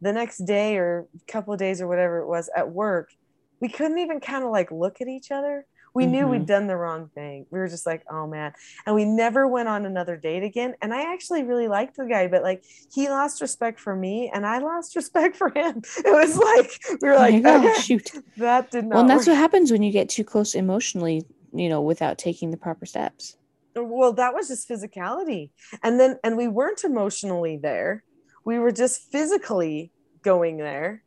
[0.00, 3.12] the next day or a couple of days or whatever it was at work
[3.60, 6.12] we couldn't even kind of like look at each other we mm-hmm.
[6.12, 6.44] knew we'd mm-hmm.
[6.46, 7.46] done the wrong thing.
[7.50, 8.52] We were just like, oh man.
[8.86, 10.74] And we never went on another date again.
[10.80, 14.46] And I actually really liked the guy, but like he lost respect for me and
[14.46, 15.82] I lost respect for him.
[15.98, 18.10] It was like, we were like, oh, okay, shoot.
[18.36, 21.80] That did not Well, that's what happens when you get too close emotionally, you know,
[21.80, 23.36] without taking the proper steps.
[23.74, 25.50] Well, that was just physicality.
[25.82, 28.04] And then, and we weren't emotionally there.
[28.44, 31.02] We were just physically going there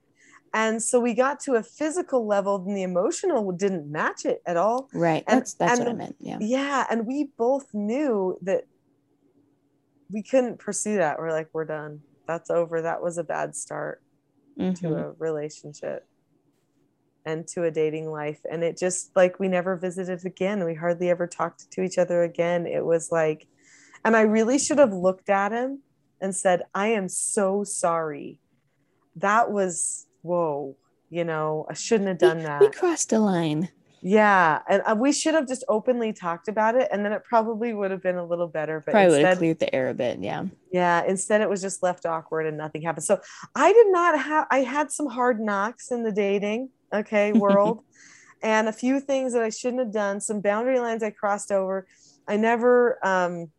[0.55, 4.55] and so we got to a physical level and the emotional didn't match it at
[4.55, 4.89] all.
[4.93, 6.37] Right and, that's that's and, what i meant yeah.
[6.39, 8.63] Yeah and we both knew that
[10.09, 11.19] we couldn't pursue that.
[11.19, 12.01] We're like we're done.
[12.25, 12.81] That's over.
[12.81, 14.01] That was a bad start
[14.57, 14.73] mm-hmm.
[14.75, 16.07] to a relationship
[17.25, 18.39] and to a dating life.
[18.49, 20.63] And it just like we never visited again.
[20.63, 22.65] We hardly ever talked to each other again.
[22.65, 23.47] It was like
[24.05, 25.81] and i really should have looked at him
[26.21, 28.39] and said i am so sorry.
[29.17, 30.75] That was whoa,
[31.09, 32.61] you know, I shouldn't have done that.
[32.61, 33.69] We crossed a line.
[34.01, 37.73] Yeah, and uh, we should have just openly talked about it, and then it probably
[37.73, 38.83] would have been a little better.
[38.85, 40.19] But probably have cleared the air a bit.
[40.19, 40.45] Yeah.
[40.71, 41.03] Yeah.
[41.07, 43.03] Instead, it was just left awkward, and nothing happened.
[43.03, 43.19] So
[43.55, 44.45] I did not have.
[44.51, 47.83] I had some hard knocks in the dating, okay, world,
[48.43, 50.21] and a few things that I shouldn't have done.
[50.21, 51.87] Some boundary lines I crossed over.
[52.27, 53.49] I never, um,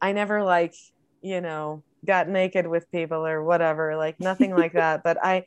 [0.00, 0.74] I never like,
[1.22, 5.02] you know, got naked with people or whatever like nothing like that.
[5.02, 5.44] But i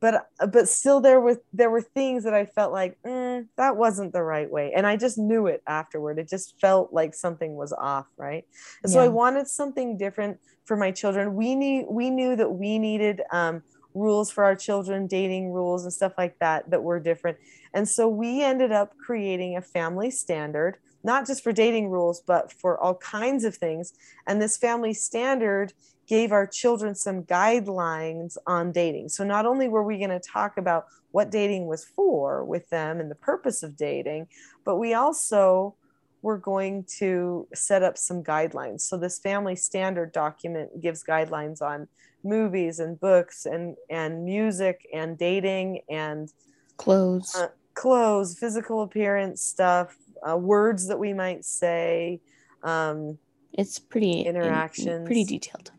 [0.00, 4.12] but but still there were there were things that i felt like mm, that wasn't
[4.12, 4.72] the right way.
[4.74, 6.18] And i just knew it afterward.
[6.18, 8.44] It just felt like something was off right?
[8.82, 11.34] And so i wanted something different for my children.
[11.34, 13.62] We need we knew that we needed um,
[13.94, 17.38] rules for our children dating rules and stuff like that that were different.
[17.74, 22.52] And so we ended up creating a family standard not just for dating rules, but
[22.52, 23.92] for all kinds of things.
[24.26, 25.72] And this family standard
[26.06, 29.10] gave our children some guidelines on dating.
[29.10, 33.00] So not only were we going to talk about what dating was for with them
[33.00, 34.28] and the purpose of dating,
[34.64, 35.74] but we also
[36.22, 38.80] were going to set up some guidelines.
[38.82, 41.88] So this family standard document gives guidelines on
[42.24, 46.32] movies and books and and music and dating and
[46.76, 49.96] clothes uh, clothes physical appearance stuff
[50.28, 52.20] uh, words that we might say
[52.62, 53.18] um,
[53.52, 55.06] it's pretty interactions.
[55.06, 55.72] pretty detailed.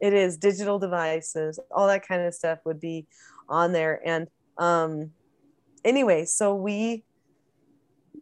[0.00, 0.36] It is.
[0.36, 3.06] Digital devices all that kind of stuff would be
[3.48, 4.00] on there.
[4.04, 4.28] And
[4.58, 5.10] um
[5.84, 7.04] anyway so we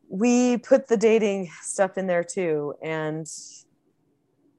[0.08, 2.74] we put the dating stuff in there too.
[2.82, 3.26] And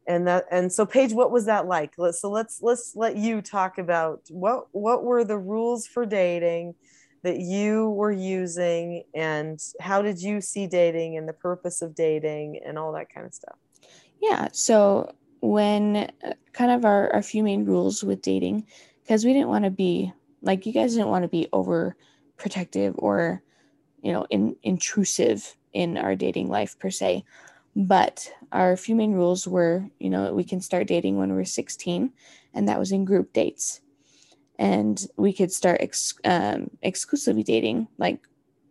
[0.06, 1.94] and that and so paige what was that like?
[1.98, 6.76] Let's so let's let's let you talk about what what were the rules for dating
[7.24, 12.60] that you were using and how did you see dating and the purpose of dating
[12.66, 13.58] and all that kind of stuff?
[14.22, 15.14] Yeah so
[15.44, 18.66] when uh, kind of our, our few main rules with dating
[19.02, 21.98] because we didn't want to be like you guys didn't want to be over
[22.38, 23.44] protective or
[24.02, 27.26] you know in, intrusive in our dating life per se
[27.76, 32.10] but our few main rules were you know we can start dating when we're 16
[32.54, 33.82] and that was in group dates
[34.60, 38.20] and we could start ex- um, exclusively dating like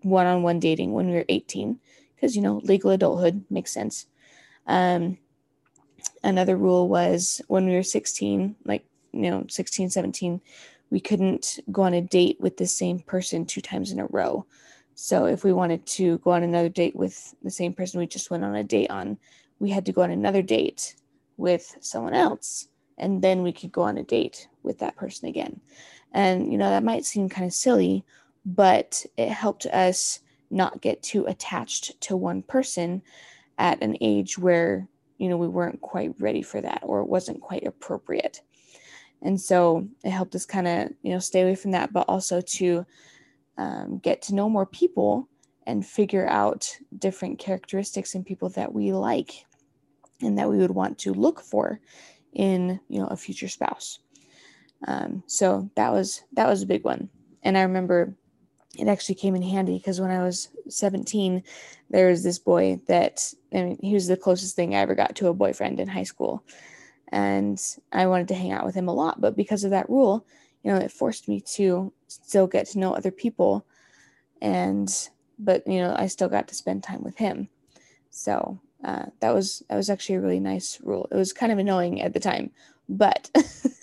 [0.03, 1.79] one-on-one dating when we were 18
[2.15, 4.07] because you know legal adulthood makes sense.
[4.67, 5.19] Um,
[6.23, 10.41] another rule was when we were 16 like you know 16 17
[10.91, 14.45] we couldn't go on a date with the same person two times in a row.
[14.95, 18.31] So if we wanted to go on another date with the same person we just
[18.31, 19.19] went on a date on
[19.59, 20.97] we had to go on another date
[21.37, 22.69] with someone else
[22.99, 25.61] and then we could go on a date with that person again.
[26.13, 28.05] And you know that might seem kind of silly
[28.45, 30.21] but it helped us
[30.51, 33.03] not get too attached to one person
[33.59, 34.89] at an age where
[35.19, 38.41] you know we weren't quite ready for that or it wasn't quite appropriate.
[39.25, 42.41] And so it helped us kind of you know stay away from that but also
[42.41, 42.85] to
[43.59, 45.29] um, get to know more people
[45.67, 49.47] and figure out different characteristics in people that we like
[50.21, 51.81] and that we would want to look for
[52.33, 54.01] in you know a future spouse
[54.87, 57.09] um, so that was that was a big one
[57.43, 58.15] and i remember
[58.79, 61.43] it actually came in handy because when i was 17
[61.91, 65.15] there was this boy that i mean he was the closest thing i ever got
[65.15, 66.43] to a boyfriend in high school
[67.13, 67.61] and
[67.93, 69.21] I wanted to hang out with him a lot.
[69.21, 70.27] But because of that rule,
[70.65, 73.67] you know, it forced me to still get to know other people,
[74.41, 74.91] and
[75.39, 77.49] but you know, I still got to spend time with him.
[78.11, 81.09] So uh, that was that was actually a really nice rule.
[81.11, 82.51] It was kind of annoying at the time,
[82.89, 83.31] but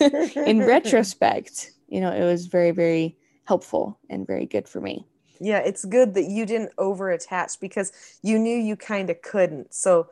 [0.36, 5.06] in retrospect, you know, it was very very helpful and very good for me.
[5.40, 7.92] Yeah, it's good that you didn't over attach because
[8.22, 9.72] you knew you kind of couldn't.
[9.72, 10.08] So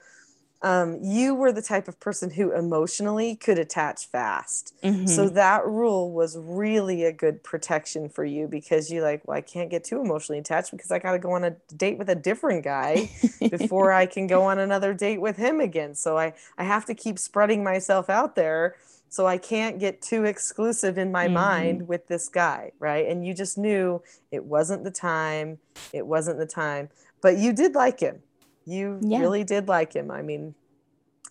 [0.63, 4.75] um, you were the type of person who emotionally could attach fast.
[4.83, 5.07] Mm-hmm.
[5.07, 9.41] So that rule was really a good protection for you because you like, well, I
[9.41, 12.17] can't get too emotionally attached because I got to go on a date with a
[12.17, 13.09] different guy
[13.51, 15.95] before I can go on another date with him again.
[15.95, 18.75] So I, I have to keep spreading myself out there.
[19.11, 21.35] So I can't get too exclusive in my mm-hmm.
[21.35, 23.07] mind with this guy, right?
[23.07, 24.03] And you just knew
[24.33, 25.59] it wasn't the time.
[25.93, 26.91] It wasn't the time.
[27.21, 28.23] But you did like him
[28.69, 29.21] you yeah.
[29.21, 30.11] really did like him.
[30.11, 30.55] I mean,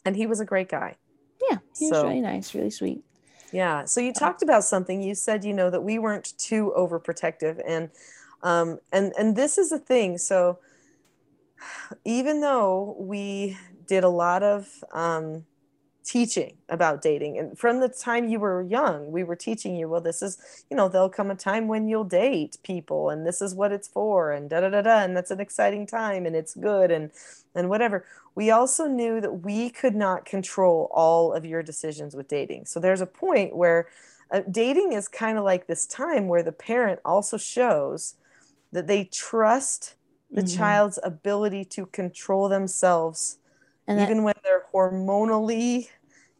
[0.06, 0.96] and he was a great guy.
[1.50, 3.04] Yeah, he so, was really nice, really sweet.
[3.52, 3.86] Yeah.
[3.86, 5.02] So you talked about something.
[5.02, 7.90] You said, you know, that we weren't too overprotective, and
[8.44, 10.18] um, and and this is a thing.
[10.18, 10.60] So
[12.04, 13.58] even though we
[13.88, 15.46] did a lot of um,
[16.08, 20.00] teaching about dating and from the time you were young we were teaching you well
[20.00, 23.54] this is you know there'll come a time when you'll date people and this is
[23.54, 26.56] what it's for and da da da da and that's an exciting time and it's
[26.56, 27.12] good and
[27.56, 28.06] and whatever
[28.36, 32.80] we also knew that we could not control all of your decisions with dating so
[32.80, 33.90] there's a point where
[34.32, 38.16] uh, dating is kind of like this time where the parent also shows
[38.72, 39.96] that they trust
[40.32, 40.58] the mm-hmm.
[40.58, 43.40] child's ability to control themselves
[43.88, 45.90] and even that, when they're hormonally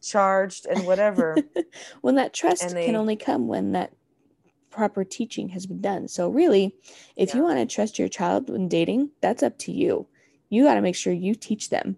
[0.02, 1.36] charged and whatever.
[2.00, 3.92] when that trust they, can only come when that
[4.70, 6.08] proper teaching has been done.
[6.08, 6.74] So really,
[7.16, 7.36] if yeah.
[7.36, 10.06] you want to trust your child when dating, that's up to you.
[10.50, 11.96] You got to make sure you teach them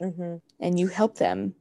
[0.00, 0.36] mm-hmm.
[0.60, 1.54] and you help them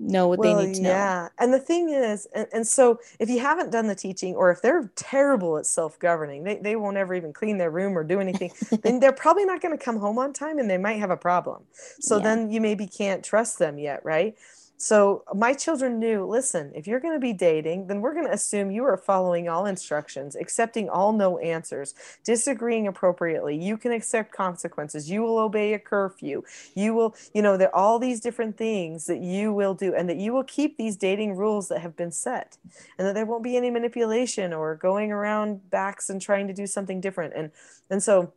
[0.00, 0.90] know what well, they need to know.
[0.90, 1.28] Yeah.
[1.38, 4.62] And the thing is, and, and so if you haven't done the teaching or if
[4.62, 8.50] they're terrible at self-governing, they, they won't ever even clean their room or do anything,
[8.82, 11.16] then they're probably not going to come home on time and they might have a
[11.16, 11.64] problem.
[12.00, 12.22] So yeah.
[12.22, 14.36] then you maybe can't trust them yet, right?
[14.82, 18.32] So my children knew listen, if you're going to be dating, then we're going to
[18.32, 23.62] assume you are following all instructions, accepting all no answers, disagreeing appropriately.
[23.62, 25.10] You can accept consequences.
[25.10, 26.44] You will obey a curfew.
[26.74, 30.08] You will, you know, there are all these different things that you will do, and
[30.08, 32.56] that you will keep these dating rules that have been set,
[32.98, 36.66] and that there won't be any manipulation or going around backs and trying to do
[36.66, 37.34] something different.
[37.36, 37.50] And
[37.90, 38.32] and so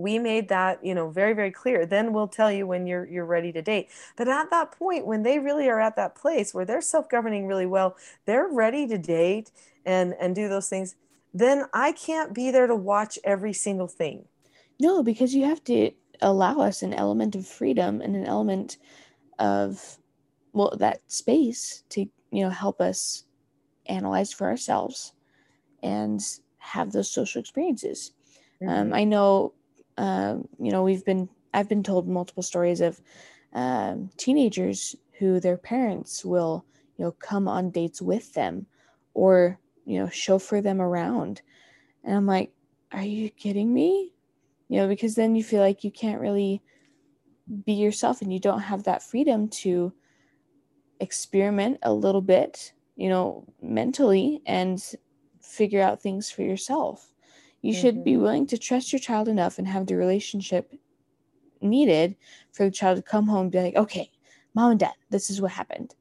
[0.00, 3.24] we made that you know very very clear then we'll tell you when you're you're
[3.26, 3.88] ready to date.
[4.16, 7.66] But at that point when they really are at that place where they're self-governing really
[7.66, 7.96] well
[8.26, 9.50] they're ready to date
[9.84, 10.94] and and do those things
[11.32, 14.24] then i can't be there to watch every single thing.
[14.80, 15.92] No because you have to
[16.22, 18.78] allow us an element of freedom and an element
[19.38, 19.98] of
[20.52, 23.24] well that space to you know help us
[23.86, 25.12] analyze for ourselves
[25.82, 26.20] and
[26.58, 28.12] have those social experiences.
[28.62, 28.80] Um, mm-hmm.
[28.80, 29.54] um, i know
[29.98, 33.00] uh, you know we've been i've been told multiple stories of
[33.52, 36.64] um, teenagers who their parents will
[36.96, 38.66] you know come on dates with them
[39.14, 41.42] or you know chauffeur them around.
[42.04, 42.52] And i'm like
[42.92, 44.12] are you kidding me?
[44.68, 46.62] You know because then you feel like you can't really
[47.64, 49.92] be yourself and you don't have that freedom to
[51.00, 54.92] experiment a little bit you know mentally and
[55.42, 57.09] figure out things for yourself
[57.62, 57.80] you mm-hmm.
[57.80, 58.22] should be mm-hmm.
[58.22, 60.74] willing to trust your child enough and have the relationship
[61.60, 62.16] needed
[62.52, 64.10] for the child to come home and be like okay
[64.54, 65.94] mom and dad this is what happened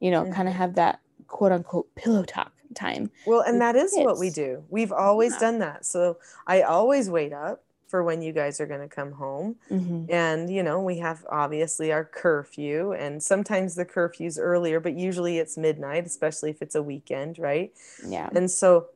[0.00, 0.32] you know mm-hmm.
[0.32, 4.04] kind of have that quote unquote pillow talk time well and that is kids.
[4.04, 5.38] what we do we've always yeah.
[5.38, 9.12] done that so i always wait up for when you guys are going to come
[9.12, 9.56] home.
[9.70, 10.12] Mm-hmm.
[10.12, 15.38] And, you know, we have obviously our curfew, and sometimes the curfew's earlier, but usually
[15.38, 17.72] it's midnight, especially if it's a weekend, right?
[18.06, 18.28] Yeah.
[18.34, 18.88] And so,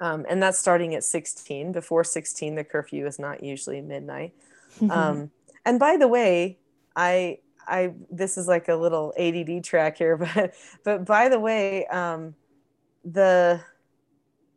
[0.00, 1.72] um, and that's starting at 16.
[1.72, 4.34] Before 16, the curfew is not usually midnight.
[4.90, 5.30] um,
[5.64, 6.58] and by the way,
[6.96, 11.86] I, I, this is like a little ADD track here, but, but by the way,
[11.86, 12.34] um,
[13.04, 13.60] the,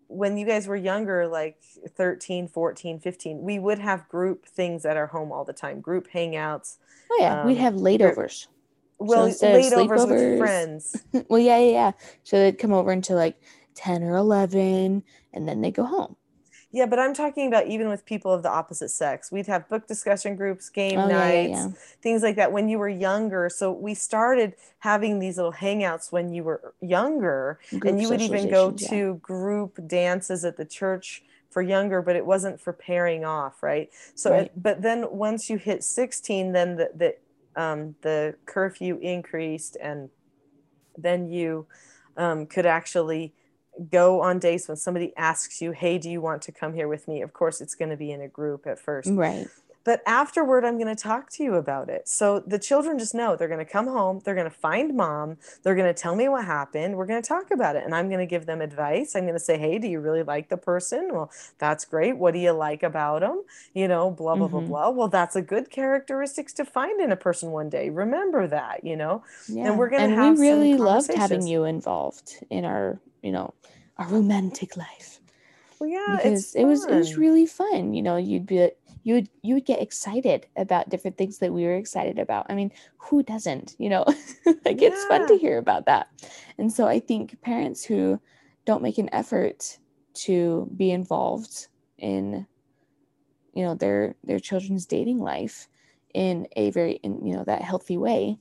[0.07, 1.57] when you guys were younger like
[1.97, 6.07] 13 14 15 we would have group things at our home all the time group
[6.09, 6.77] hangouts.
[7.11, 7.41] Oh yeah.
[7.41, 8.47] Um, we'd have layovers
[8.99, 11.03] well so layovers with friends.
[11.29, 11.91] Well yeah yeah yeah.
[12.23, 13.39] So they'd come over into like
[13.77, 15.03] 10 or 11
[15.33, 16.15] and then they go home
[16.71, 19.31] yeah, but I'm talking about even with people of the opposite sex.
[19.31, 21.73] We'd have book discussion groups, game oh, nights, yeah, yeah.
[22.01, 23.49] things like that when you were younger.
[23.49, 28.21] So we started having these little hangouts when you were younger, group and you would
[28.21, 33.23] even go to group dances at the church for younger, but it wasn't for pairing
[33.23, 33.89] off, right?
[34.13, 34.43] So, right.
[34.43, 37.15] It, but then once you hit 16, then the the
[37.55, 40.09] um, the curfew increased, and
[40.97, 41.65] then you
[42.17, 43.33] um, could actually
[43.89, 47.07] go on dates when somebody asks you, Hey, do you want to come here with
[47.07, 47.21] me?
[47.21, 49.09] Of course, it's going to be in a group at first.
[49.11, 49.47] Right.
[49.87, 52.09] But afterward, I'm going to talk to you about it.
[52.09, 55.37] So the children just know they're going to come home, they're going to find mom,
[55.63, 58.09] they're going to tell me what happened, we're going to talk about it, and I'm
[58.09, 59.15] going to give them advice.
[59.15, 61.07] I'm going to say, Hey, do you really like the person?
[61.13, 62.17] Well, that's great.
[62.17, 63.43] What do you like about them?
[63.73, 64.67] You know, blah, blah, mm-hmm.
[64.67, 64.89] blah, blah.
[64.89, 67.89] Well, that's a good characteristics to find in a person one day.
[67.89, 69.23] Remember that, you know?
[69.47, 69.67] Yeah.
[69.67, 73.53] And we're going to have we really loved having you involved in our, you know,
[73.97, 75.19] our romantic life.
[75.79, 77.93] Well, yeah, because it was it was really fun.
[77.93, 78.71] You know, you'd be
[79.03, 82.47] you would you would get excited about different things that we were excited about.
[82.49, 83.75] I mean, who doesn't?
[83.77, 84.05] You know,
[84.65, 84.89] like yeah.
[84.89, 86.07] it's fun to hear about that.
[86.57, 88.19] And so I think parents who
[88.65, 89.77] don't make an effort
[90.13, 92.45] to be involved in
[93.53, 95.67] you know their their children's dating life
[96.13, 98.37] in a very in you know that healthy way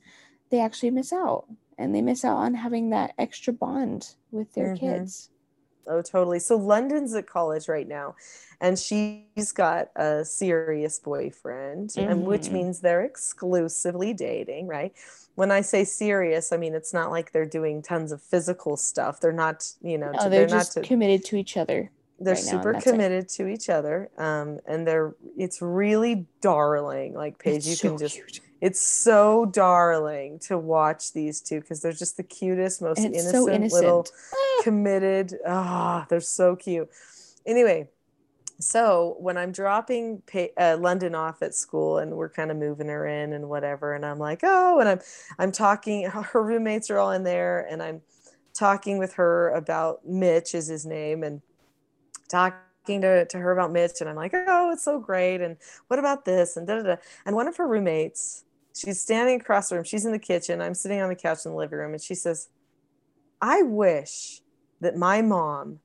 [0.49, 1.45] they actually miss out
[1.77, 4.85] and they miss out on having that extra bond with their mm-hmm.
[4.85, 5.29] kids
[5.87, 6.39] Oh, totally.
[6.39, 8.15] So London's at college right now,
[8.59, 12.11] and she's got a serious boyfriend, mm-hmm.
[12.11, 12.55] and which mm-hmm.
[12.55, 14.93] means they're exclusively dating, right?
[15.35, 19.19] When I say serious, I mean it's not like they're doing tons of physical stuff.
[19.19, 21.91] They're not, you know, no, to, they're, they're, just not to, committed to each other.
[22.19, 23.29] They're right super committed it.
[23.29, 27.13] to each other, um, and they're it's really darling.
[27.13, 28.15] Like Paige, it's you so can just.
[28.15, 33.31] Cute it's so darling to watch these two because they're just the cutest, most innocent,
[33.31, 34.61] so innocent, little ah.
[34.63, 35.35] committed.
[35.45, 36.89] Ah, oh, they're so cute.
[37.45, 37.87] Anyway,
[38.59, 40.23] so when I'm dropping
[40.57, 44.05] uh, London off at school and we're kind of moving her in and whatever, and
[44.05, 44.99] I'm like, oh, and I'm
[45.37, 46.09] I'm talking.
[46.09, 48.01] Her roommates are all in there, and I'm
[48.53, 51.41] talking with her about Mitch is his name, and
[52.27, 55.99] talking to, to her about Mitch, and I'm like, oh, it's so great, and what
[55.99, 56.95] about this, and da da da.
[57.25, 58.45] And one of her roommates
[58.77, 59.83] She's standing across the room.
[59.83, 60.61] She's in the kitchen.
[60.61, 61.93] I'm sitting on the couch in the living room.
[61.93, 62.49] And she says,
[63.41, 64.41] I wish
[64.81, 65.79] that my mom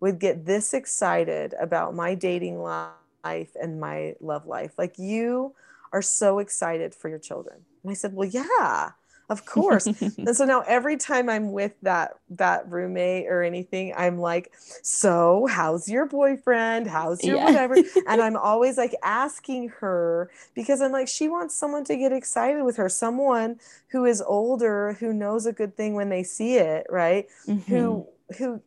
[0.00, 4.72] would get this excited about my dating life and my love life.
[4.78, 5.54] Like you
[5.92, 7.64] are so excited for your children.
[7.82, 8.90] And I said, Well, yeah
[9.28, 9.86] of course
[10.18, 14.52] and so now every time i'm with that that roommate or anything i'm like
[14.82, 17.44] so how's your boyfriend how's your yeah.
[17.44, 17.74] whatever
[18.08, 22.62] and i'm always like asking her because i'm like she wants someone to get excited
[22.62, 23.58] with her someone
[23.88, 27.72] who is older who knows a good thing when they see it right mm-hmm.
[27.72, 28.06] who
[28.38, 28.60] who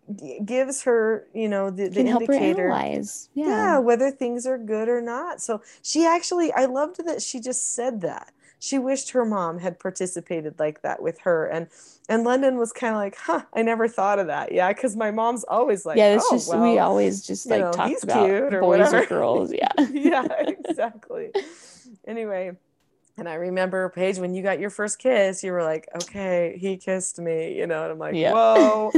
[0.45, 2.69] gives her, you know, the, the Can help her indicator.
[3.33, 3.45] yeah.
[3.45, 3.79] Yeah.
[3.79, 8.01] whether things are good or not so she actually i loved that she just said
[8.01, 11.67] that she wished her mom had participated like that with her and
[12.07, 15.11] and london was kind of like huh i never thought of that yeah because my
[15.11, 18.51] mom's always like yeah, it's oh, just well, we always just like know, talk about
[18.51, 19.03] boys whatever.
[19.03, 19.53] or girls.
[19.53, 19.71] Yeah.
[19.91, 21.31] yeah exactly
[22.07, 22.51] anyway
[23.19, 26.77] and i remember paige when you got your first kiss you were like okay he
[26.77, 28.33] kissed me you know and i'm like Yeah.
[28.33, 28.91] whoa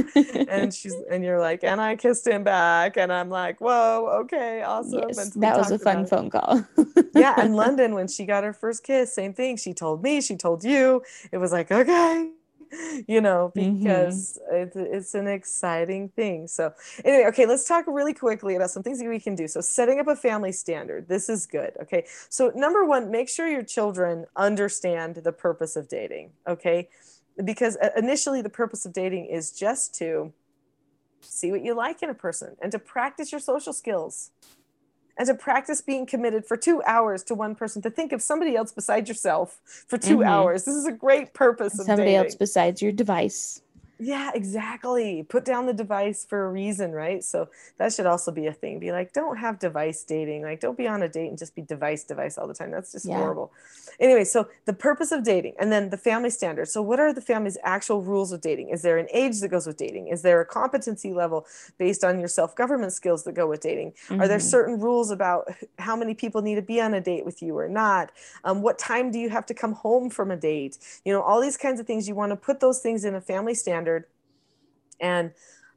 [0.48, 4.62] and she's and you're like and i kissed him back and i'm like whoa okay
[4.62, 6.66] awesome yes, and that was a fun about it phone call.
[7.16, 10.36] yeah and london when she got her first kiss same thing she told me she
[10.36, 11.02] told you
[11.32, 12.30] it was like okay
[13.08, 13.84] you know Mhm.
[13.84, 16.48] because it's, it's an exciting thing.
[16.48, 19.48] So anyway okay let's talk really quickly about some things that we can do.
[19.48, 21.08] So setting up a family standard.
[21.08, 22.06] This is good okay?
[22.30, 26.90] So number one make sure your children understand the purpose of dating okay?
[27.44, 30.34] Because uh, initially the purpose of dating is just to
[31.22, 34.32] see what you like in a person and to practice your social skills
[35.18, 38.56] and to practice being committed for two hours to one person, to think of somebody
[38.56, 40.26] else besides yourself for 2 Mhm.
[40.28, 40.66] hours.
[40.66, 42.26] This is a great purpose of Somebody dating.
[42.26, 43.62] else besides your device.
[44.04, 45.22] Yeah, exactly.
[45.22, 47.24] Put down the device for a reason, right?
[47.24, 48.80] So that should also be a thing.
[48.80, 50.42] Be like, don't have device dating.
[50.42, 52.72] Like, don't be on a date and just be device, device all the time.
[52.72, 53.14] That's just Yeah.
[53.14, 53.54] horrible.
[54.00, 56.74] Anyway, so the purpose of dating and then the family standards.
[56.74, 58.70] So, what are the family's actual rules of dating?
[58.70, 60.08] Is there an age that goes with dating?
[60.08, 61.46] Is there a competency level
[61.78, 63.94] based on your self government skills that go with dating?
[64.18, 64.42] Are there Mhm.
[64.42, 65.48] certain rules about
[65.78, 68.12] how many people need to be on a date with you or not?
[68.46, 70.80] Um, what time do you have to come home from a date?
[71.06, 72.08] You know, all these kinds of things.
[72.08, 73.91] You want to put those things in a family standard
[75.00, 75.32] and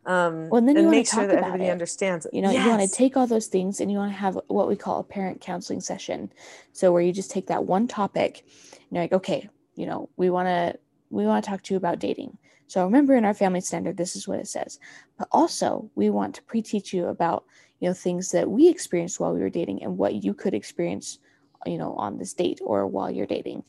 [0.07, 1.71] um, Well, and then you and wanna make sure that everybody it.
[1.71, 2.35] understands it.
[2.35, 4.69] You know, you want to take all those things and you want to have what
[4.69, 6.31] we call a parent counseling session.
[6.73, 10.29] So where you just take that one topic and you're like, okay, you know, we
[10.31, 10.79] want to
[11.11, 12.37] we want to talk to you about dating.
[12.67, 14.79] So remember in our family standard, this is what it says.
[15.19, 17.45] But also we want to pre-teach you about,
[17.81, 21.19] you know, things that we experienced while we were dating and what you could experience,
[21.67, 23.65] you know, on this date or while you're dating.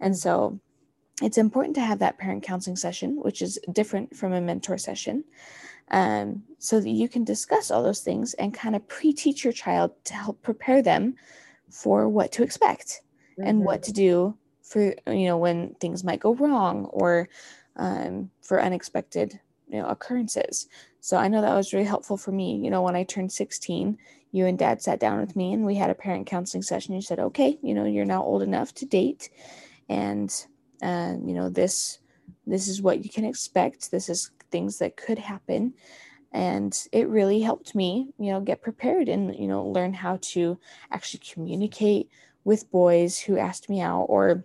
[0.00, 0.60] And so
[1.22, 5.24] it's important to have that parent counseling session, which is different from a mentor session
[5.90, 9.92] um, so that you can discuss all those things and kind of pre-teach your child
[10.04, 11.14] to help prepare them
[11.70, 13.02] for what to expect
[13.42, 13.64] and Mhm.
[13.64, 17.28] what to do for you know when things might go wrong or
[17.76, 20.68] um, for unexpected you know occurrences.
[21.00, 22.56] So i know that was really helpful for me.
[22.62, 23.98] You know when i turned 16
[24.30, 26.94] you and dad sat down with me and we had a parent counseling session.
[26.94, 29.30] You said okay you know you're now old enough to date
[29.88, 30.46] and
[30.82, 31.98] uh, you know this
[32.46, 33.90] this is what you can expect.
[33.90, 35.74] This is things that could happen.
[36.32, 40.58] And it really helped me you know get prepared and you know learn how to
[40.90, 42.10] actually communicate
[42.44, 44.44] with boys who asked me out or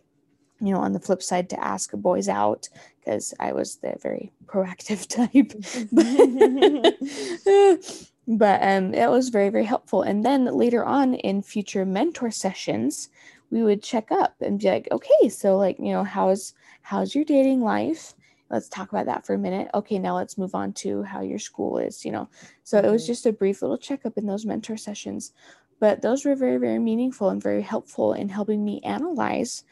[0.62, 2.70] you know on the flip side to ask boys out
[3.00, 5.52] because i was the very proactive type.
[8.26, 10.02] But um it was very very helpful.
[10.02, 13.10] And then later on in future mentor sessions
[13.54, 17.24] we would check up and be like okay so like you know how's how's your
[17.24, 18.16] dating life?
[18.50, 19.70] Let's talk about that for a minute.
[19.74, 22.28] Okay now let's move on to how your school is you know?
[22.64, 23.08] So it was Mhm.
[23.08, 25.34] just a brief little checkup in those mentor sessions.
[25.80, 29.64] But those were very very meaningful and very helpful in helping me analyze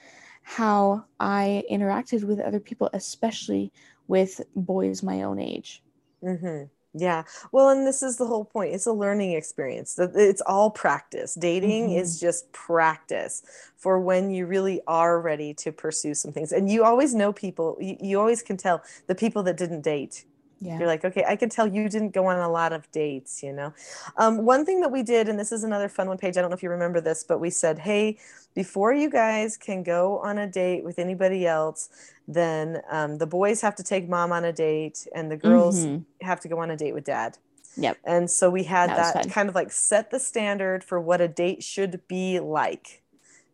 [0.44, 3.72] how i interacted with other people especially
[4.08, 5.84] with boys my own age.
[6.22, 7.24] Hmm Yeah.
[7.54, 8.74] Well, and this is the whole point.
[8.74, 9.96] It's a learning experience.
[9.96, 11.36] That It's all practice.
[11.36, 12.26] Dating is mm-hmm.
[12.26, 13.44] just practice
[13.78, 16.52] for when you really are ready to pursue some things.
[16.52, 20.26] And you always know people, you, you always can tell the people that didn't date.
[20.62, 23.44] Yeah You're like, okay, I can tell you didn't go on a lot of dates,
[23.44, 23.74] you know.
[24.18, 26.50] Um, one thing that we did, and this is another fun one Paige, I don't
[26.50, 28.18] know if you remember this, but we said, hey,
[28.56, 31.90] before you guys can go on a date with anybody else,
[32.28, 36.06] then um, the boys have to take mom on a date and the girls Mhm.
[36.22, 37.38] have to go on a date with dad.
[37.78, 38.00] Yep.
[38.04, 41.28] And so we had That that, kind of like set the standard for what a
[41.28, 43.04] date should be like,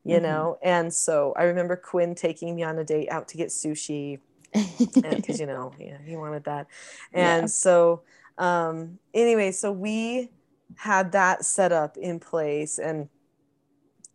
[0.06, 0.22] you Mhm.
[0.22, 0.58] know.
[0.64, 4.20] And so I remember Quinn taking me on a date out to get sushi
[5.02, 6.68] because you know yeah, he wanted that.
[7.14, 7.48] And Yeah.
[7.50, 8.04] so
[8.38, 10.30] um anyway so we
[10.76, 13.10] had that set up in place and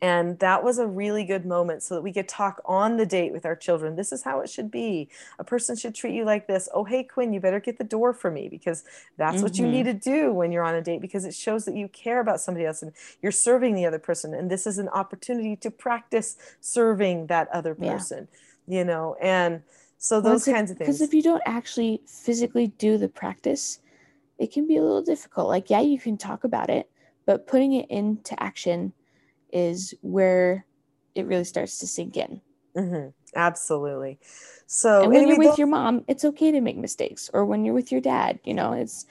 [0.01, 3.33] and that was a really good moment so that we could talk on the date
[3.33, 3.95] with our children.
[3.95, 5.09] This is how it should be.
[5.39, 6.69] A person should treat you like this.
[6.75, 8.83] Oh hey quinn you better get the door for me because
[9.17, 11.77] that's what you need to do when you're on a date because it shows that
[11.77, 14.89] you care about somebody else and you're serving the other person and this is an
[14.89, 18.05] opportunity to practice serving that other Yeah.
[18.05, 18.29] person
[18.67, 19.17] you know?
[19.21, 19.63] And
[20.03, 23.79] so those if- kinds of things Because if you don't actually physically do the practice,
[24.37, 25.47] it can be a little difficult.
[25.47, 26.91] Like, yeah, you can talk about it,
[27.25, 28.93] but putting it into action
[29.53, 30.67] is where
[31.15, 32.41] it really starts to sink in.
[32.77, 33.11] Mm-hmm.
[33.37, 34.19] Absolutely.
[34.67, 37.31] So and when anyway, you're with your mom, it's okay to make mistakes.
[37.33, 39.07] Or when you're with your dad, you know, it's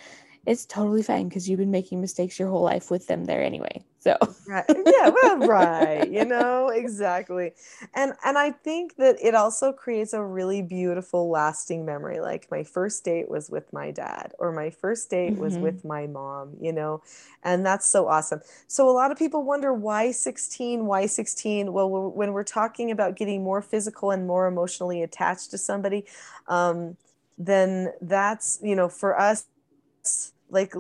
[0.46, 3.84] it's totally fine because you've been making mistakes your whole life with them there anyway.
[4.00, 4.18] So
[4.48, 7.52] right yeah well right you know exactly
[7.94, 12.64] and and i think that it also creates a really beautiful lasting memory like my
[12.64, 15.62] first date was with my dad or my first date was Mhm.
[15.62, 17.04] with my mom you know
[17.44, 21.90] and that's so awesome so a lot of people wonder why 16 why 16 well
[21.90, 26.04] we're- when we're talking about getting more physical and more emotionally attached to somebody
[26.48, 26.98] um,
[27.38, 29.46] then that's you know for us
[30.50, 30.74] like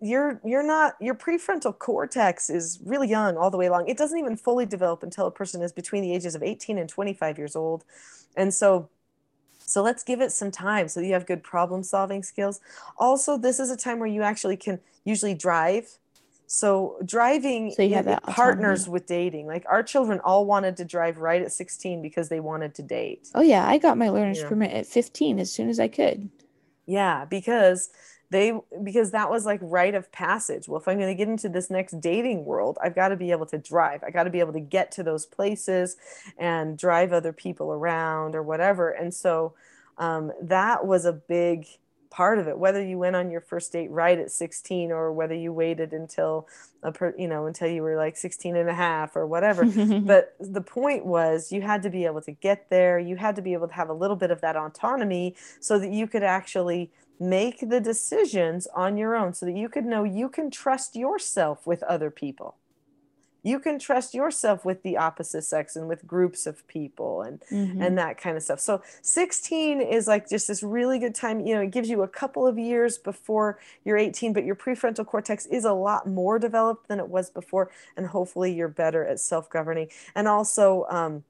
[0.00, 3.88] you're you're not your prefrontal cortex is really young all the way along.
[3.88, 6.88] It doesn't even fully develop until a person is between the ages of 18 and
[6.88, 7.84] 25 years old.
[8.36, 8.88] And so
[9.66, 12.60] so let's give it some time so you have good problem solving skills.
[12.98, 15.98] Also this is a time where you actually can usually drive.
[16.46, 18.88] So driving So you have it- it that partners autonomy.
[18.88, 19.46] with dating.
[19.46, 23.28] Like our children all wanted to drive right at 16 because they wanted to date.
[23.34, 24.48] Oh yeah, I got my learner's Yeah.
[24.48, 26.30] permit at 15 as soon as I could.
[26.86, 27.90] Yeah, because
[28.32, 30.66] they because that was like rite of passage.
[30.66, 33.30] Well, if I'm going to get into this next dating world, I've got to be
[33.30, 34.02] able to drive.
[34.02, 35.96] I got to be able to get to those places
[36.38, 38.90] and drive other people around or whatever.
[38.90, 39.52] And so
[39.98, 41.66] um, that was a big
[42.10, 42.58] part of it.
[42.58, 46.48] Whether you went on your first date right at 16 or whether you waited until
[46.82, 49.64] a per, you know until you were like 16 and a half or whatever
[50.00, 53.42] but the point was you had to be able to get there you had to
[53.42, 56.90] be able to have a little bit of that autonomy so that you could actually
[57.20, 61.66] make the decisions on your own so that you could know you can trust yourself
[61.66, 62.56] with other people
[63.44, 67.84] you can trust yourself with the opposite sex and with groups of people and Mhm.
[67.84, 68.60] and that kind of stuff.
[68.60, 71.40] So 16 is like just this really good time.
[71.40, 75.04] You know, it gives you a couple of years before you're 18, but your prefrontal
[75.04, 79.18] cortex is a lot more developed than it was before, and hopefully you're better at
[79.18, 79.88] self-governing.
[80.14, 81.24] And also, um,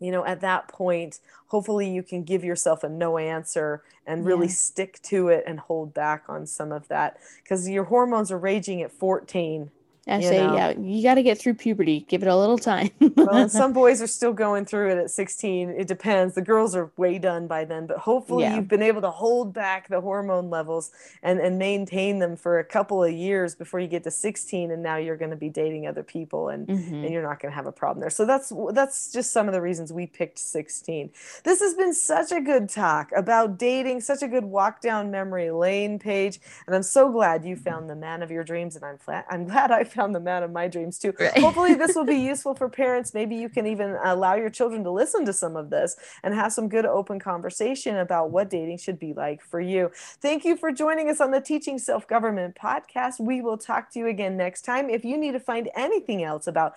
[0.00, 4.46] you know, at that point, hopefully you can give yourself a no answer and really
[4.46, 4.52] Yeah.
[4.52, 8.82] stick to it and hold back on some of that because your hormones are raging
[8.82, 9.70] at 14
[10.08, 10.54] I you say, know.
[10.54, 12.00] yeah, you got to get through puberty.
[12.08, 12.90] Give it a little time.
[13.16, 15.68] well, some boys are still going through it at 16.
[15.70, 16.34] It depends.
[16.34, 18.56] The girls are way done by then, but hopefully Yeah.
[18.56, 20.90] you've been able to hold back the hormone levels
[21.22, 24.70] and, and maintain them for a couple of years before you get to 16.
[24.70, 27.04] And now you're going to be dating other people and, Mhm.
[27.04, 28.08] and you're not going to have a problem there.
[28.10, 31.10] So that's, that's just some of the reasons we picked 16.
[31.44, 35.50] This has been such a good talk about dating, such a good walk down memory
[35.50, 36.40] lane Paige.
[36.66, 38.74] And I'm so glad you found the man of your dreams.
[38.74, 41.12] And I'm glad, I'm glad I found the man of my dreams too.
[41.18, 41.36] Right.
[41.38, 43.14] Hopefully, this will be useful for parents.
[43.14, 46.52] Maybe you can even allow your children to listen to some of this and have
[46.52, 49.90] some good open conversation about what dating should be like for you.
[50.20, 53.20] Thank you for joining us on the Teaching Self Government podcast.
[53.20, 54.90] We will talk to you again next time.
[54.90, 56.74] If you need to find anything else about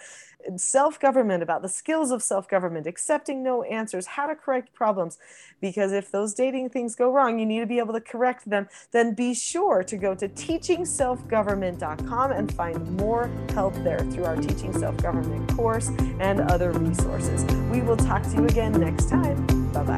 [0.56, 5.18] self government, about the skills of self government, accepting no answers, how to correct problems,
[5.60, 8.68] because if those dating things go wrong, you need to be able to correct them,
[8.92, 14.78] then be sure to go to teachingselfgovernment.com and find more help there through our Teaching
[14.78, 15.90] Self Government course
[16.20, 17.46] and other resources.
[17.72, 19.46] We will talk to you again next time.
[19.72, 19.98] Bye bye.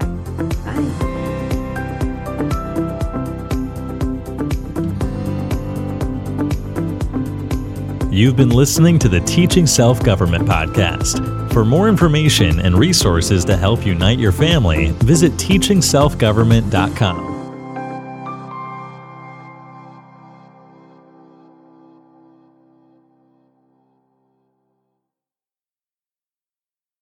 [0.65, 1.22] Bye.
[8.13, 11.51] You've been listening to the Teaching Self Government Podcast.
[11.51, 17.32] For more information and resources to help unite your family, visit teachingselfgovernment.com.